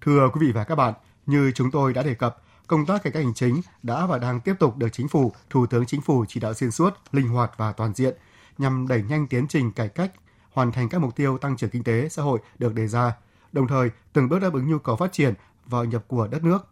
Thưa 0.02 0.30
quý 0.34 0.48
vị 0.48 0.52
và 0.52 0.64
các 0.64 0.76
bạn, 0.76 0.94
như 1.26 1.52
chúng 1.56 1.72
tôi 1.72 1.94
đã 1.94 2.04
đề 2.04 2.14
cập, 2.14 2.38
công 2.68 2.86
tác 2.86 3.04
cải 3.04 3.14
cách 3.14 3.24
hành 3.24 3.34
chính 3.34 3.62
đã 3.84 4.06
và 4.06 4.20
đang 4.20 4.40
tiếp 4.40 4.54
tục 4.60 4.78
được 4.78 4.90
chính 4.92 5.08
phủ, 5.08 5.32
thủ 5.50 5.66
tướng 5.66 5.86
chính 5.86 6.02
phủ 6.02 6.26
chỉ 6.28 6.40
đạo 6.40 6.54
xuyên 6.54 6.72
suốt, 6.72 6.94
linh 7.12 7.28
hoạt 7.28 7.52
và 7.58 7.72
toàn 7.72 7.94
diện 7.94 8.16
nhằm 8.58 8.88
đẩy 8.88 9.04
nhanh 9.04 9.28
tiến 9.28 9.48
trình 9.48 9.72
cải 9.72 9.90
cách, 9.90 10.12
hoàn 10.52 10.72
thành 10.72 10.90
các 10.90 11.02
mục 11.02 11.16
tiêu 11.16 11.38
tăng 11.38 11.58
trưởng 11.58 11.70
kinh 11.70 11.84
tế 11.84 12.10
xã 12.10 12.24
hội 12.24 12.40
được 12.60 12.74
đề 12.74 12.88
ra, 12.88 13.16
đồng 13.52 13.68
thời 13.68 13.90
từng 14.14 14.30
bước 14.30 14.40
đáp 14.40 14.54
ứng 14.54 14.70
nhu 14.70 14.80
cầu 14.80 14.96
phát 14.96 15.12
triển 15.12 15.34
và 15.66 15.84
nhập 15.84 16.04
của 16.08 16.28
đất 16.28 16.44
nước. 16.44 16.68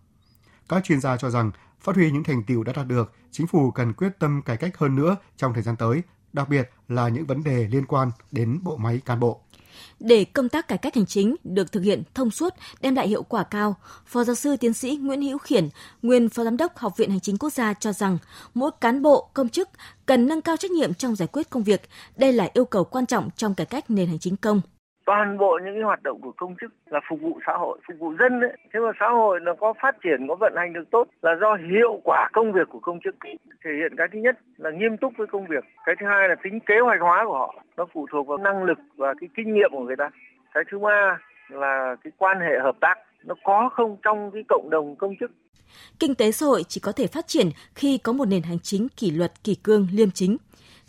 Các 0.70 0.84
chuyên 0.84 1.02
gia 1.02 1.18
cho 1.18 1.30
rằng 1.30 1.52
phát 1.80 1.96
huy 1.96 2.12
những 2.12 2.24
thành 2.24 2.44
tiệu 2.44 2.64
đã 2.64 2.74
đạt 2.74 2.88
được, 2.88 3.14
chính 3.32 3.48
phủ 3.48 3.72
cần 3.72 3.94
quyết 3.94 4.20
tâm 4.20 4.42
cải 4.42 4.58
cách 4.58 4.78
hơn 4.78 4.96
nữa 4.96 5.16
trong 5.38 5.54
thời 5.54 5.64
gian 5.64 5.76
tới, 5.76 6.02
đặc 6.34 6.50
biệt 6.50 6.70
là 6.88 7.08
những 7.08 7.26
vấn 7.26 7.44
đề 7.44 7.68
liên 7.68 7.86
quan 7.86 8.12
đến 8.32 8.60
bộ 8.64 8.78
máy 8.78 9.02
cán 9.06 9.20
bộ. 9.20 9.42
Để 10.00 10.26
công 10.26 10.50
tác 10.50 10.68
cải 10.68 10.78
cách 10.78 10.96
hành 10.96 11.06
chính 11.06 11.36
được 11.44 11.72
thực 11.72 11.84
hiện 11.84 12.04
thông 12.14 12.32
suốt, 12.32 12.54
đem 12.82 12.96
lại 12.96 13.08
hiệu 13.08 13.24
quả 13.24 13.44
cao, 13.44 13.76
Phó 14.06 14.24
giáo 14.24 14.36
sư 14.36 14.56
tiến 14.58 14.74
sĩ 14.74 14.98
Nguyễn 15.02 15.22
Hữu 15.22 15.38
Khiển, 15.38 15.70
nguyên 16.02 16.30
Phó 16.30 16.44
Giám 16.44 16.58
đốc 16.58 16.78
Học 16.78 16.98
viện 16.98 17.10
Hành 17.10 17.20
chính 17.20 17.38
Quốc 17.38 17.54
gia 17.54 17.74
cho 17.74 17.94
rằng 17.94 18.18
mỗi 18.54 18.72
cán 18.82 19.02
bộ, 19.02 19.30
công 19.34 19.50
chức 19.50 19.70
cần 20.06 20.28
nâng 20.28 20.42
cao 20.42 20.58
trách 20.58 20.72
nhiệm 20.72 20.94
trong 20.94 21.16
giải 21.16 21.28
quyết 21.28 21.50
công 21.50 21.64
việc. 21.64 21.82
Đây 22.16 22.34
là 22.34 22.50
yêu 22.54 22.66
cầu 22.66 22.84
quan 22.84 23.06
trọng 23.06 23.30
trong 23.38 23.56
cải 23.56 23.66
cách 23.66 23.92
nền 23.92 24.08
hành 24.08 24.20
chính 24.20 24.38
công 24.38 24.62
toàn 25.12 25.38
bộ 25.38 25.60
những 25.66 25.74
cái 25.74 25.84
hoạt 25.84 26.04
động 26.04 26.22
của 26.22 26.32
công 26.38 26.56
chức 26.62 26.72
là 26.86 27.00
phục 27.10 27.22
vụ 27.22 27.40
xã 27.48 27.54
hội, 27.54 27.80
phục 27.88 28.00
vụ 28.00 28.14
dân 28.20 28.40
đấy 28.40 28.58
thế 28.74 28.80
mà 28.80 28.92
xã 29.00 29.10
hội 29.10 29.40
nó 29.40 29.54
có 29.60 29.74
phát 29.82 29.96
triển, 30.04 30.28
có 30.28 30.36
vận 30.36 30.54
hành 30.58 30.74
được 30.74 30.84
tốt 30.92 31.08
là 31.22 31.32
do 31.42 31.58
hiệu 31.72 32.02
quả 32.04 32.30
công 32.34 32.54
việc 32.54 32.70
của 32.70 32.80
công 32.80 33.00
chức 33.04 33.16
thể 33.64 33.72
hiện 33.80 33.94
cái 33.98 34.08
thứ 34.14 34.20
nhất 34.20 34.40
là 34.58 34.70
nghiêm 34.72 34.98
túc 34.98 35.14
với 35.18 35.28
công 35.28 35.48
việc. 35.48 35.64
Cái 35.86 35.96
thứ 36.00 36.06
hai 36.06 36.30
là 36.30 36.36
tính 36.44 36.60
kế 36.60 36.80
hoạch 36.80 37.02
hóa 37.02 37.24
của 37.28 37.38
họ, 37.38 37.56
nó 37.78 37.86
phụ 37.94 38.08
thuộc 38.12 38.28
vào 38.28 38.38
năng 38.38 38.64
lực 38.64 38.78
và 38.96 39.14
cái 39.20 39.30
kinh 39.36 39.54
nghiệm 39.54 39.70
của 39.72 39.84
người 39.84 39.96
ta. 39.96 40.10
Cái 40.54 40.64
thứ 40.72 40.80
ba 40.80 41.20
là 41.50 41.96
cái 42.04 42.12
quan 42.18 42.40
hệ 42.40 42.60
hợp 42.64 42.76
tác, 42.82 42.96
nó 43.26 43.36
có 43.44 43.70
không 43.74 43.98
trong 44.04 44.32
cái 44.34 44.44
cộng 44.50 44.70
đồng 44.70 44.96
công 44.96 45.16
chức. 45.20 45.32
Kinh 46.00 46.16
tế 46.16 46.32
xã 46.32 46.46
hội 46.46 46.64
chỉ 46.68 46.82
có 46.84 46.92
thể 46.92 47.08
phát 47.08 47.28
triển 47.28 47.48
khi 47.76 47.98
có 47.98 48.14
một 48.14 48.26
nền 48.28 48.44
hành 48.44 48.60
chính 48.64 48.88
kỷ 48.98 49.12
luật, 49.12 49.32
kỷ 49.44 49.56
cương, 49.64 49.88
liêm 49.94 50.12
chính. 50.12 50.38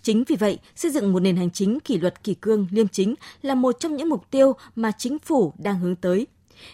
Chính 0.03 0.25
vì 0.25 0.37
vậy, 0.37 0.59
xây 0.75 0.91
dựng 0.91 1.13
một 1.13 1.21
nền 1.21 1.37
hành 1.37 1.51
chính 1.51 1.81
kỷ 1.81 1.99
luật 1.99 2.25
kỷ 2.25 2.35
cương 2.35 2.67
liêm 2.71 2.89
chính 2.89 3.15
là 3.43 3.55
một 3.55 3.81
trong 3.81 3.97
những 3.97 4.09
mục 4.09 4.31
tiêu 4.31 4.53
mà 4.77 4.93
chính 4.93 5.19
phủ 5.19 5.53
đang 5.59 5.79
hướng 5.79 5.97
tới. 5.97 6.27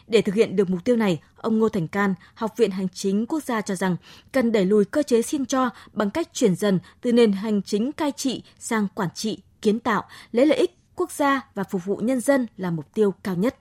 Để 0.07 0.23
thực 0.23 0.35
hiện 0.35 0.57
được 0.57 0.71
mục 0.71 0.85
tiêu 0.85 0.97
này, 0.97 1.21
ông 1.37 1.59
Ngô 1.59 1.69
Thành 1.69 1.89
Can, 1.89 2.15
Học 2.35 2.51
viện 2.57 2.71
Hành 2.71 2.89
chính 2.93 3.27
Quốc 3.27 3.43
gia 3.43 3.61
cho 3.61 3.75
rằng 3.75 3.97
cần 4.33 4.53
đẩy 4.53 4.65
lùi 4.65 4.85
cơ 4.85 5.03
chế 5.03 5.23
xin 5.23 5.47
cho 5.47 5.71
bằng 5.93 6.11
cách 6.11 6.29
chuyển 6.33 6.55
dần 6.55 6.79
từ 7.01 7.13
nền 7.13 7.33
hành 7.33 7.63
chính 7.63 7.93
cai 7.93 8.13
trị 8.13 8.43
sang 8.59 8.87
quản 8.95 9.09
trị, 9.15 9.39
kiến 9.63 9.81
tạo, 9.81 10.03
lấy 10.33 10.47
lợi 10.47 10.59
ích 10.59 10.71
quốc 10.97 11.11
gia 11.11 11.51
và 11.55 11.65
phục 11.65 11.85
vụ 11.85 11.97
nhân 11.97 12.21
dân 12.21 12.47
là 12.57 12.71
mục 12.71 12.95
tiêu 12.95 13.15
cao 13.25 13.35
nhất. 13.35 13.57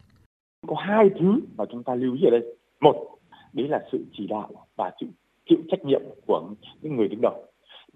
Có 0.67 0.75
hai 0.87 1.05
thứ 1.19 1.39
mà 1.57 1.65
chúng 1.71 1.83
ta 1.83 1.95
lưu 1.95 2.13
ý 2.13 2.21
ở 2.27 2.31
đây. 2.31 2.57
Một, 2.81 3.17
đấy 3.53 3.67
là 3.69 3.79
sự 3.91 4.05
chỉ 4.17 4.27
đạo 4.27 4.49
và 4.75 4.91
sự 5.01 5.07
chịu 5.49 5.57
trách 5.71 5.85
nhiệm 5.85 6.01
của 6.27 6.49
những 6.81 6.95
người 6.95 7.07
đứng 7.07 7.21
đầu 7.21 7.46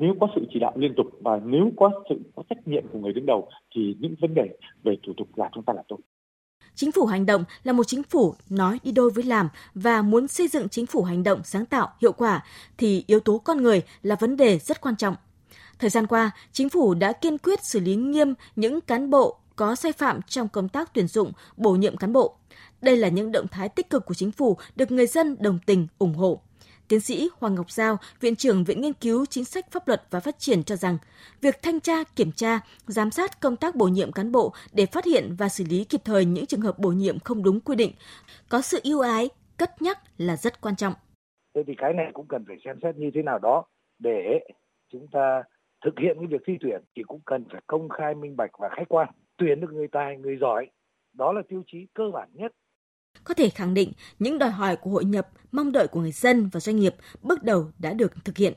nếu 0.02 0.14
có 0.20 0.28
sự 0.36 0.42
chỉ 0.54 0.60
đạo 0.60 0.74
liên 0.76 0.94
tục 0.98 1.08
và 1.20 1.40
nếu 1.46 1.72
có 1.78 1.92
sự 2.10 2.16
có 2.36 2.44
trách 2.50 2.68
nhiệm 2.68 2.84
của 2.92 3.00
người 3.00 3.14
đứng 3.14 3.26
đầu 3.26 3.50
thì 3.76 3.96
những 4.00 4.16
vấn 4.22 4.34
đề 4.34 4.58
về 4.84 4.96
thủ 5.08 5.14
tục 5.18 5.28
là 5.36 5.50
chúng 5.54 5.64
ta 5.64 5.74
làm 5.74 5.86
tốt. 5.88 5.98
Chính 6.76 6.92
phủ 6.92 7.06
hành 7.06 7.26
động 7.26 7.44
là 7.64 7.74
một 7.74 7.84
chính 7.84 8.04
phủ 8.04 8.34
nói 8.50 8.80
đi 8.84 8.92
đôi 8.92 9.12
với 9.12 9.24
làm 9.24 9.50
và 9.74 10.02
muốn 10.02 10.28
xây 10.28 10.48
dựng 10.48 10.70
chính 10.70 10.86
phủ 10.86 11.04
hành 11.04 11.24
động 11.24 11.42
sáng 11.44 11.66
tạo, 11.66 11.90
hiệu 12.02 12.12
quả 12.12 12.44
thì 12.78 13.04
yếu 13.08 13.20
tố 13.20 13.38
con 13.38 13.64
người 13.64 13.82
là 14.04 14.16
vấn 14.20 14.38
đề 14.38 14.60
rất 14.60 14.82
quan 14.82 14.96
trọng. 14.96 15.16
Thời 15.80 15.90
gian 15.90 16.08
qua, 16.08 16.32
chính 16.52 16.70
phủ 16.70 16.94
đã 16.94 17.12
kiên 17.12 17.38
quyết 17.38 17.64
xử 17.64 17.80
lý 17.80 17.96
nghiêm 17.96 18.34
những 18.56 18.82
cán 18.82 19.10
bộ 19.10 19.38
có 19.56 19.76
sai 19.76 19.92
phạm 19.92 20.22
trong 20.22 20.48
công 20.48 20.70
tác 20.70 20.94
tuyển 20.94 21.08
dụng, 21.08 21.32
bổ 21.58 21.72
nhiệm 21.72 21.98
cán 21.98 22.14
bộ. 22.14 22.36
Đây 22.82 22.98
là 22.98 23.08
những 23.08 23.32
động 23.32 23.48
thái 23.48 23.70
tích 23.70 23.90
cực 23.90 24.06
của 24.06 24.14
chính 24.14 24.32
phủ 24.32 24.58
được 24.76 24.92
người 24.92 25.08
dân 25.08 25.36
đồng 25.40 25.60
tình, 25.66 25.88
ủng 26.00 26.14
hộ. 26.14 26.42
Tiến 26.92 27.00
sĩ 27.00 27.30
Hoàng 27.40 27.56
Ngọc 27.56 27.72
Giao, 27.72 27.98
Viện 28.20 28.36
trưởng 28.36 28.64
Viện 28.64 28.82
Nghiên 28.82 28.94
cứu 28.94 29.26
Chính 29.26 29.46
sách 29.46 29.72
Pháp 29.72 29.88
luật 29.88 30.02
và 30.10 30.20
Phát 30.20 30.40
triển 30.40 30.64
cho 30.64 30.76
rằng, 30.76 30.98
việc 31.42 31.56
thanh 31.64 31.80
tra, 31.80 32.04
kiểm 32.16 32.32
tra, 32.32 32.60
giám 32.86 33.12
sát 33.12 33.42
công 33.42 33.56
tác 33.56 33.76
bổ 33.76 33.86
nhiệm 33.86 34.12
cán 34.12 34.32
bộ 34.32 34.54
để 34.74 34.86
phát 34.86 35.06
hiện 35.06 35.36
và 35.38 35.50
xử 35.50 35.64
lý 35.70 35.86
kịp 35.90 36.02
thời 36.06 36.26
những 36.26 36.46
trường 36.46 36.62
hợp 36.62 36.80
bổ 36.80 36.90
nhiệm 36.90 37.20
không 37.20 37.44
đúng 37.44 37.60
quy 37.60 37.76
định, 37.76 37.92
có 38.50 38.62
sự 38.62 38.80
ưu 38.84 39.00
ái, 39.00 39.30
cất 39.58 39.82
nhắc 39.82 39.98
là 40.18 40.36
rất 40.36 40.62
quan 40.62 40.76
trọng. 40.76 40.94
Thế 41.56 41.64
thì 41.68 41.74
cái 41.78 41.94
này 41.94 42.06
cũng 42.14 42.28
cần 42.28 42.44
phải 42.48 42.58
xem 42.66 42.80
xét 42.84 42.96
như 42.96 43.12
thế 43.14 43.22
nào 43.22 43.40
đó 43.40 43.66
để 44.00 44.40
chúng 44.92 45.08
ta 45.12 45.44
thực 45.86 45.94
hiện 46.02 46.16
cái 46.20 46.28
việc 46.28 46.42
thi 46.48 46.54
tuyển 46.62 46.82
thì 46.96 47.04
cũng 47.04 47.22
cần 47.26 47.46
phải 47.52 47.62
công 47.68 47.90
khai 47.90 48.16
minh 48.16 48.36
bạch 48.38 48.52
và 48.60 48.70
khách 48.78 48.90
quan 48.90 49.10
tuyển 49.38 49.62
được 49.62 49.72
người 49.74 49.88
tài 49.92 50.18
người 50.18 50.38
giỏi 50.42 50.68
đó 51.14 51.32
là 51.32 51.42
tiêu 51.50 51.64
chí 51.68 51.88
cơ 51.94 52.04
bản 52.14 52.30
nhất 52.34 52.52
có 53.24 53.34
thể 53.34 53.50
khẳng 53.50 53.74
định 53.74 53.92
những 54.20 54.40
đòi 54.40 54.52
hỏi 54.52 54.76
của 54.76 54.90
hội 54.90 55.06
nhập, 55.06 55.28
mong 55.52 55.72
đợi 55.72 55.88
của 55.88 56.02
người 56.02 56.12
dân 56.12 56.50
và 56.50 56.60
doanh 56.60 56.80
nghiệp 56.80 56.96
bước 57.22 57.44
đầu 57.44 57.72
đã 57.80 57.94
được 57.94 58.26
thực 58.26 58.38
hiện. 58.38 58.54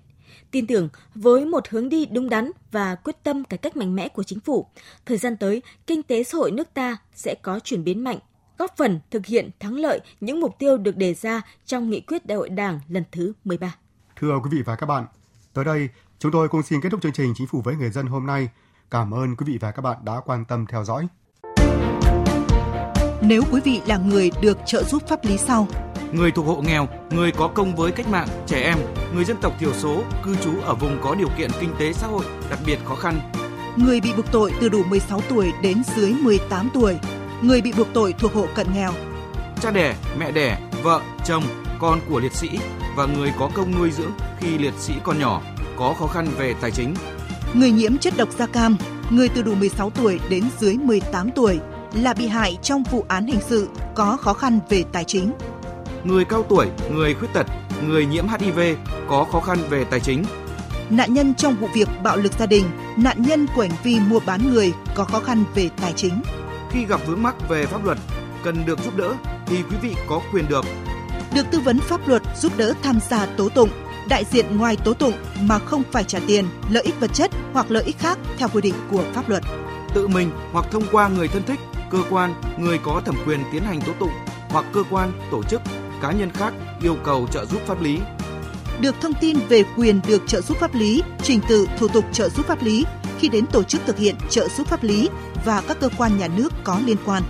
Tin 0.50 0.66
tưởng 0.66 0.88
với 1.14 1.44
một 1.44 1.68
hướng 1.68 1.88
đi 1.88 2.06
đúng 2.06 2.28
đắn 2.28 2.50
và 2.72 2.94
quyết 2.94 3.16
tâm 3.22 3.44
cải 3.44 3.58
cách 3.58 3.76
mạnh 3.76 3.94
mẽ 3.94 4.08
của 4.08 4.22
chính 4.22 4.40
phủ, 4.40 4.66
thời 5.06 5.16
gian 5.16 5.36
tới, 5.36 5.62
kinh 5.86 6.02
tế 6.02 6.24
xã 6.24 6.38
hội 6.38 6.50
nước 6.50 6.74
ta 6.74 6.96
sẽ 7.14 7.34
có 7.42 7.60
chuyển 7.60 7.84
biến 7.84 8.04
mạnh, 8.04 8.18
góp 8.58 8.76
phần 8.76 9.00
thực 9.10 9.26
hiện 9.26 9.50
thắng 9.60 9.74
lợi 9.74 10.00
những 10.20 10.40
mục 10.40 10.58
tiêu 10.58 10.76
được 10.76 10.96
đề 10.96 11.14
ra 11.14 11.42
trong 11.66 11.90
nghị 11.90 12.00
quyết 12.00 12.26
đại 12.26 12.38
hội 12.38 12.48
Đảng 12.48 12.80
lần 12.88 13.04
thứ 13.12 13.32
13. 13.44 13.74
Thưa 14.16 14.38
quý 14.44 14.50
vị 14.52 14.62
và 14.62 14.76
các 14.76 14.86
bạn, 14.86 15.06
tới 15.52 15.64
đây 15.64 15.88
chúng 16.18 16.32
tôi 16.32 16.48
cũng 16.48 16.62
xin 16.62 16.80
kết 16.80 16.88
thúc 16.88 17.02
chương 17.02 17.12
trình 17.12 17.32
Chính 17.36 17.46
phủ 17.46 17.62
với 17.64 17.76
người 17.76 17.90
dân 17.90 18.06
hôm 18.06 18.26
nay. 18.26 18.48
Cảm 18.90 19.14
ơn 19.14 19.36
quý 19.36 19.44
vị 19.46 19.58
và 19.60 19.70
các 19.70 19.82
bạn 19.82 19.96
đã 20.04 20.20
quan 20.24 20.44
tâm 20.44 20.66
theo 20.66 20.84
dõi. 20.84 21.08
Nếu 23.26 23.42
quý 23.52 23.60
vị 23.64 23.80
là 23.86 23.96
người 23.96 24.30
được 24.40 24.58
trợ 24.66 24.82
giúp 24.82 25.02
pháp 25.08 25.24
lý 25.24 25.36
sau, 25.36 25.68
người 26.12 26.30
thuộc 26.30 26.46
hộ 26.46 26.62
nghèo, 26.62 26.88
người 27.10 27.32
có 27.32 27.48
công 27.48 27.76
với 27.76 27.92
cách 27.92 28.08
mạng, 28.08 28.28
trẻ 28.46 28.62
em, 28.62 28.78
người 29.14 29.24
dân 29.24 29.36
tộc 29.42 29.52
thiểu 29.60 29.72
số, 29.72 30.02
cư 30.24 30.34
trú 30.44 30.50
ở 30.64 30.74
vùng 30.74 30.98
có 31.02 31.14
điều 31.14 31.28
kiện 31.38 31.50
kinh 31.60 31.70
tế 31.78 31.92
xã 31.92 32.06
hội 32.06 32.24
đặc 32.50 32.58
biệt 32.66 32.78
khó 32.84 32.94
khăn, 32.94 33.20
người 33.76 34.00
bị 34.00 34.12
buộc 34.16 34.32
tội 34.32 34.52
từ 34.60 34.68
đủ 34.68 34.82
16 34.84 35.20
tuổi 35.28 35.52
đến 35.62 35.82
dưới 35.96 36.12
18 36.12 36.68
tuổi, 36.74 36.96
người 37.42 37.60
bị 37.60 37.72
buộc 37.72 37.88
tội 37.94 38.14
thuộc 38.18 38.34
hộ 38.34 38.46
cận 38.54 38.66
nghèo, 38.74 38.92
cha 39.60 39.70
đẻ, 39.70 39.94
mẹ 40.18 40.32
đẻ, 40.32 40.58
vợ, 40.82 41.00
chồng, 41.24 41.42
con 41.78 42.00
của 42.08 42.20
liệt 42.20 42.32
sĩ 42.32 42.48
và 42.96 43.06
người 43.06 43.32
có 43.38 43.50
công 43.54 43.78
nuôi 43.78 43.90
dưỡng 43.90 44.12
khi 44.40 44.58
liệt 44.58 44.74
sĩ 44.78 44.92
còn 45.04 45.18
nhỏ 45.18 45.42
có 45.76 45.94
khó 45.98 46.06
khăn 46.06 46.26
về 46.38 46.54
tài 46.60 46.70
chính. 46.70 46.94
Người 47.54 47.70
nhiễm 47.70 47.98
chất 47.98 48.14
độc 48.16 48.28
da 48.38 48.46
cam, 48.46 48.76
người 49.10 49.28
từ 49.28 49.42
đủ 49.42 49.54
16 49.54 49.90
tuổi 49.90 50.20
đến 50.28 50.44
dưới 50.60 50.76
18 50.76 51.30
tuổi 51.30 51.60
là 51.94 52.14
bị 52.14 52.26
hại 52.26 52.58
trong 52.62 52.82
vụ 52.82 53.04
án 53.08 53.26
hình 53.26 53.40
sự 53.48 53.68
có 53.94 54.16
khó 54.16 54.32
khăn 54.32 54.60
về 54.68 54.84
tài 54.92 55.04
chính. 55.04 55.32
Người 56.04 56.24
cao 56.24 56.42
tuổi, 56.42 56.66
người 56.92 57.14
khuyết 57.14 57.28
tật, 57.32 57.46
người 57.88 58.06
nhiễm 58.06 58.26
HIV 58.28 58.60
có 59.08 59.26
khó 59.32 59.40
khăn 59.40 59.58
về 59.70 59.84
tài 59.84 60.00
chính. 60.00 60.24
Nạn 60.90 61.14
nhân 61.14 61.34
trong 61.34 61.56
vụ 61.56 61.68
việc 61.74 61.88
bạo 62.02 62.16
lực 62.16 62.32
gia 62.38 62.46
đình, 62.46 62.64
nạn 62.96 63.22
nhân 63.22 63.46
của 63.56 63.62
hành 63.62 63.76
vi 63.82 64.00
mua 64.00 64.20
bán 64.26 64.52
người 64.52 64.72
có 64.94 65.04
khó 65.04 65.20
khăn 65.20 65.44
về 65.54 65.70
tài 65.80 65.92
chính. 65.92 66.22
Khi 66.70 66.84
gặp 66.86 67.00
vướng 67.06 67.22
mắc 67.22 67.48
về 67.48 67.66
pháp 67.66 67.84
luật, 67.84 67.98
cần 68.44 68.66
được 68.66 68.78
giúp 68.84 68.96
đỡ 68.96 69.14
thì 69.46 69.56
quý 69.56 69.76
vị 69.82 69.94
có 70.08 70.20
quyền 70.32 70.48
được 70.48 70.64
được 71.34 71.46
tư 71.50 71.60
vấn 71.60 71.78
pháp 71.78 72.08
luật 72.08 72.22
giúp 72.36 72.52
đỡ 72.56 72.72
tham 72.82 72.98
gia 73.10 73.26
tố 73.26 73.48
tụng, 73.48 73.68
đại 74.08 74.24
diện 74.30 74.56
ngoài 74.56 74.76
tố 74.84 74.94
tụng 74.94 75.12
mà 75.40 75.58
không 75.58 75.82
phải 75.92 76.04
trả 76.04 76.18
tiền, 76.26 76.44
lợi 76.70 76.82
ích 76.82 77.00
vật 77.00 77.14
chất 77.14 77.30
hoặc 77.52 77.70
lợi 77.70 77.84
ích 77.84 77.98
khác 77.98 78.18
theo 78.38 78.48
quy 78.48 78.60
định 78.60 78.74
của 78.90 79.04
pháp 79.12 79.28
luật. 79.28 79.42
Tự 79.94 80.08
mình 80.08 80.30
hoặc 80.52 80.66
thông 80.70 80.82
qua 80.92 81.08
người 81.08 81.28
thân 81.28 81.42
thích, 81.46 81.60
cơ 81.90 81.98
quan, 82.10 82.34
người 82.58 82.78
có 82.78 83.02
thẩm 83.04 83.14
quyền 83.26 83.40
tiến 83.52 83.62
hành 83.62 83.80
tố 83.80 83.92
tụng 84.00 84.12
hoặc 84.48 84.64
cơ 84.72 84.82
quan, 84.90 85.12
tổ 85.30 85.42
chức, 85.42 85.60
cá 86.02 86.12
nhân 86.12 86.30
khác 86.30 86.54
yêu 86.82 86.96
cầu 87.04 87.26
trợ 87.32 87.44
giúp 87.44 87.60
pháp 87.66 87.82
lý. 87.82 87.98
Được 88.80 88.94
thông 89.00 89.14
tin 89.20 89.38
về 89.48 89.62
quyền 89.76 90.00
được 90.08 90.22
trợ 90.26 90.40
giúp 90.40 90.56
pháp 90.60 90.74
lý, 90.74 91.02
trình 91.22 91.40
tự 91.48 91.68
thủ 91.78 91.88
tục 91.88 92.04
trợ 92.12 92.28
giúp 92.28 92.46
pháp 92.46 92.62
lý 92.62 92.84
khi 93.18 93.28
đến 93.28 93.46
tổ 93.46 93.62
chức 93.62 93.80
thực 93.86 93.98
hiện 93.98 94.14
trợ 94.30 94.48
giúp 94.48 94.66
pháp 94.66 94.84
lý 94.84 95.08
và 95.44 95.62
các 95.68 95.80
cơ 95.80 95.88
quan 95.98 96.18
nhà 96.18 96.28
nước 96.36 96.52
có 96.64 96.80
liên 96.86 96.96
quan. 97.04 97.22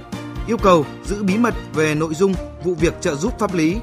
Yêu 0.46 0.56
cầu 0.56 0.86
giữ 1.04 1.22
bí 1.22 1.38
mật 1.38 1.54
về 1.74 1.94
nội 1.94 2.14
dung 2.14 2.34
vụ 2.64 2.74
việc 2.74 2.94
trợ 3.00 3.14
giúp 3.14 3.38
pháp 3.38 3.54
lý 3.54 3.76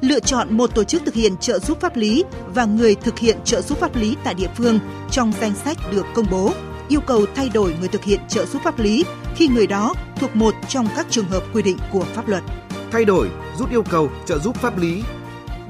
lựa 0.00 0.20
chọn 0.20 0.56
một 0.56 0.74
tổ 0.74 0.84
chức 0.84 1.02
thực 1.04 1.14
hiện 1.14 1.36
trợ 1.36 1.58
giúp 1.58 1.80
pháp 1.80 1.96
lý 1.96 2.24
và 2.54 2.64
người 2.64 2.94
thực 2.94 3.18
hiện 3.18 3.38
trợ 3.44 3.60
giúp 3.60 3.78
pháp 3.78 3.96
lý 3.96 4.16
tại 4.24 4.34
địa 4.34 4.48
phương 4.56 4.78
trong 5.10 5.32
danh 5.40 5.54
sách 5.64 5.78
được 5.92 6.06
công 6.14 6.26
bố, 6.30 6.52
yêu 6.88 7.00
cầu 7.00 7.26
thay 7.34 7.48
đổi 7.48 7.74
người 7.80 7.88
thực 7.88 8.04
hiện 8.04 8.20
trợ 8.28 8.46
giúp 8.46 8.62
pháp 8.64 8.78
lý 8.78 9.04
khi 9.36 9.48
người 9.48 9.66
đó 9.66 9.94
thuộc 10.16 10.36
một 10.36 10.54
trong 10.68 10.88
các 10.96 11.06
trường 11.10 11.28
hợp 11.28 11.42
quy 11.52 11.62
định 11.62 11.76
của 11.92 12.04
pháp 12.04 12.28
luật. 12.28 12.42
Thay 12.90 13.04
đổi, 13.04 13.30
rút 13.58 13.70
yêu 13.70 13.82
cầu 13.82 14.10
trợ 14.26 14.38
giúp 14.38 14.56
pháp 14.56 14.78
lý 14.78 15.02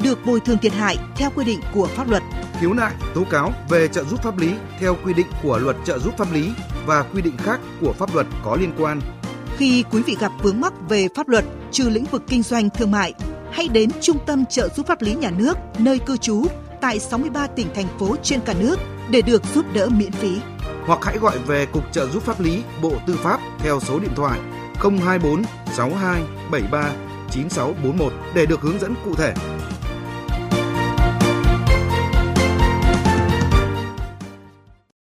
được 0.03 0.27
bồi 0.27 0.41
thường 0.41 0.59
thiệt 0.59 0.73
hại 0.73 0.99
theo 1.17 1.31
quy 1.35 1.45
định 1.45 1.61
của 1.75 1.87
pháp 1.87 2.11
luật. 2.11 2.23
Khiếu 2.61 2.73
nại, 2.73 2.93
tố 3.15 3.25
cáo 3.31 3.53
về 3.69 3.89
trợ 3.89 4.05
giúp 4.05 4.23
pháp 4.23 4.39
lý 4.39 4.53
theo 4.81 4.97
quy 5.05 5.15
định 5.15 5.27
của 5.43 5.59
luật 5.59 5.77
trợ 5.85 5.99
giúp 5.99 6.15
pháp 6.19 6.33
lý 6.33 6.51
và 6.87 7.03
quy 7.03 7.23
định 7.23 7.37
khác 7.37 7.61
của 7.81 7.93
pháp 7.93 8.15
luật 8.15 8.27
có 8.45 8.57
liên 8.57 8.73
quan. 8.79 9.01
Khi 9.57 9.85
quý 9.91 10.03
vị 10.03 10.17
gặp 10.21 10.33
vướng 10.43 10.61
mắc 10.61 10.73
về 10.89 11.09
pháp 11.15 11.29
luật 11.29 11.45
trừ 11.71 11.89
lĩnh 11.89 12.05
vực 12.05 12.23
kinh 12.27 12.43
doanh 12.43 12.71
thương 12.71 12.91
mại, 12.91 13.15
hãy 13.53 13.69
đến 13.69 13.91
Trung 14.01 14.19
tâm 14.27 14.45
trợ 14.47 14.69
giúp 14.77 14.87
pháp 14.87 15.03
lý 15.03 15.15
nhà 15.15 15.31
nước 15.31 15.59
nơi 15.79 15.99
cư 15.99 16.17
trú 16.17 16.47
tại 16.81 16.99
63 16.99 17.47
tỉnh 17.47 17.67
thành 17.75 17.87
phố 17.99 18.17
trên 18.23 18.41
cả 18.41 18.55
nước 18.61 18.79
để 19.11 19.23
được 19.23 19.43
giúp 19.55 19.65
đỡ 19.75 19.89
miễn 19.89 20.13
phí. 20.13 20.39
Hoặc 20.87 20.99
hãy 21.03 21.19
gọi 21.19 21.39
về 21.39 21.67
Cục 21.67 21.93
trợ 21.93 22.07
giúp 22.07 22.23
pháp 22.23 22.41
lý, 22.41 22.63
Bộ 22.83 22.93
Tư 23.07 23.17
pháp 23.23 23.41
theo 23.59 23.81
số 23.81 23.99
điện 23.99 24.13
thoại 24.17 24.41
024 24.81 25.43
62 25.73 26.23
73 26.51 26.93
9641 27.31 28.13
để 28.35 28.47
được 28.47 28.61
hướng 28.61 28.79
dẫn 28.79 28.95
cụ 29.05 29.15
thể. 29.15 29.35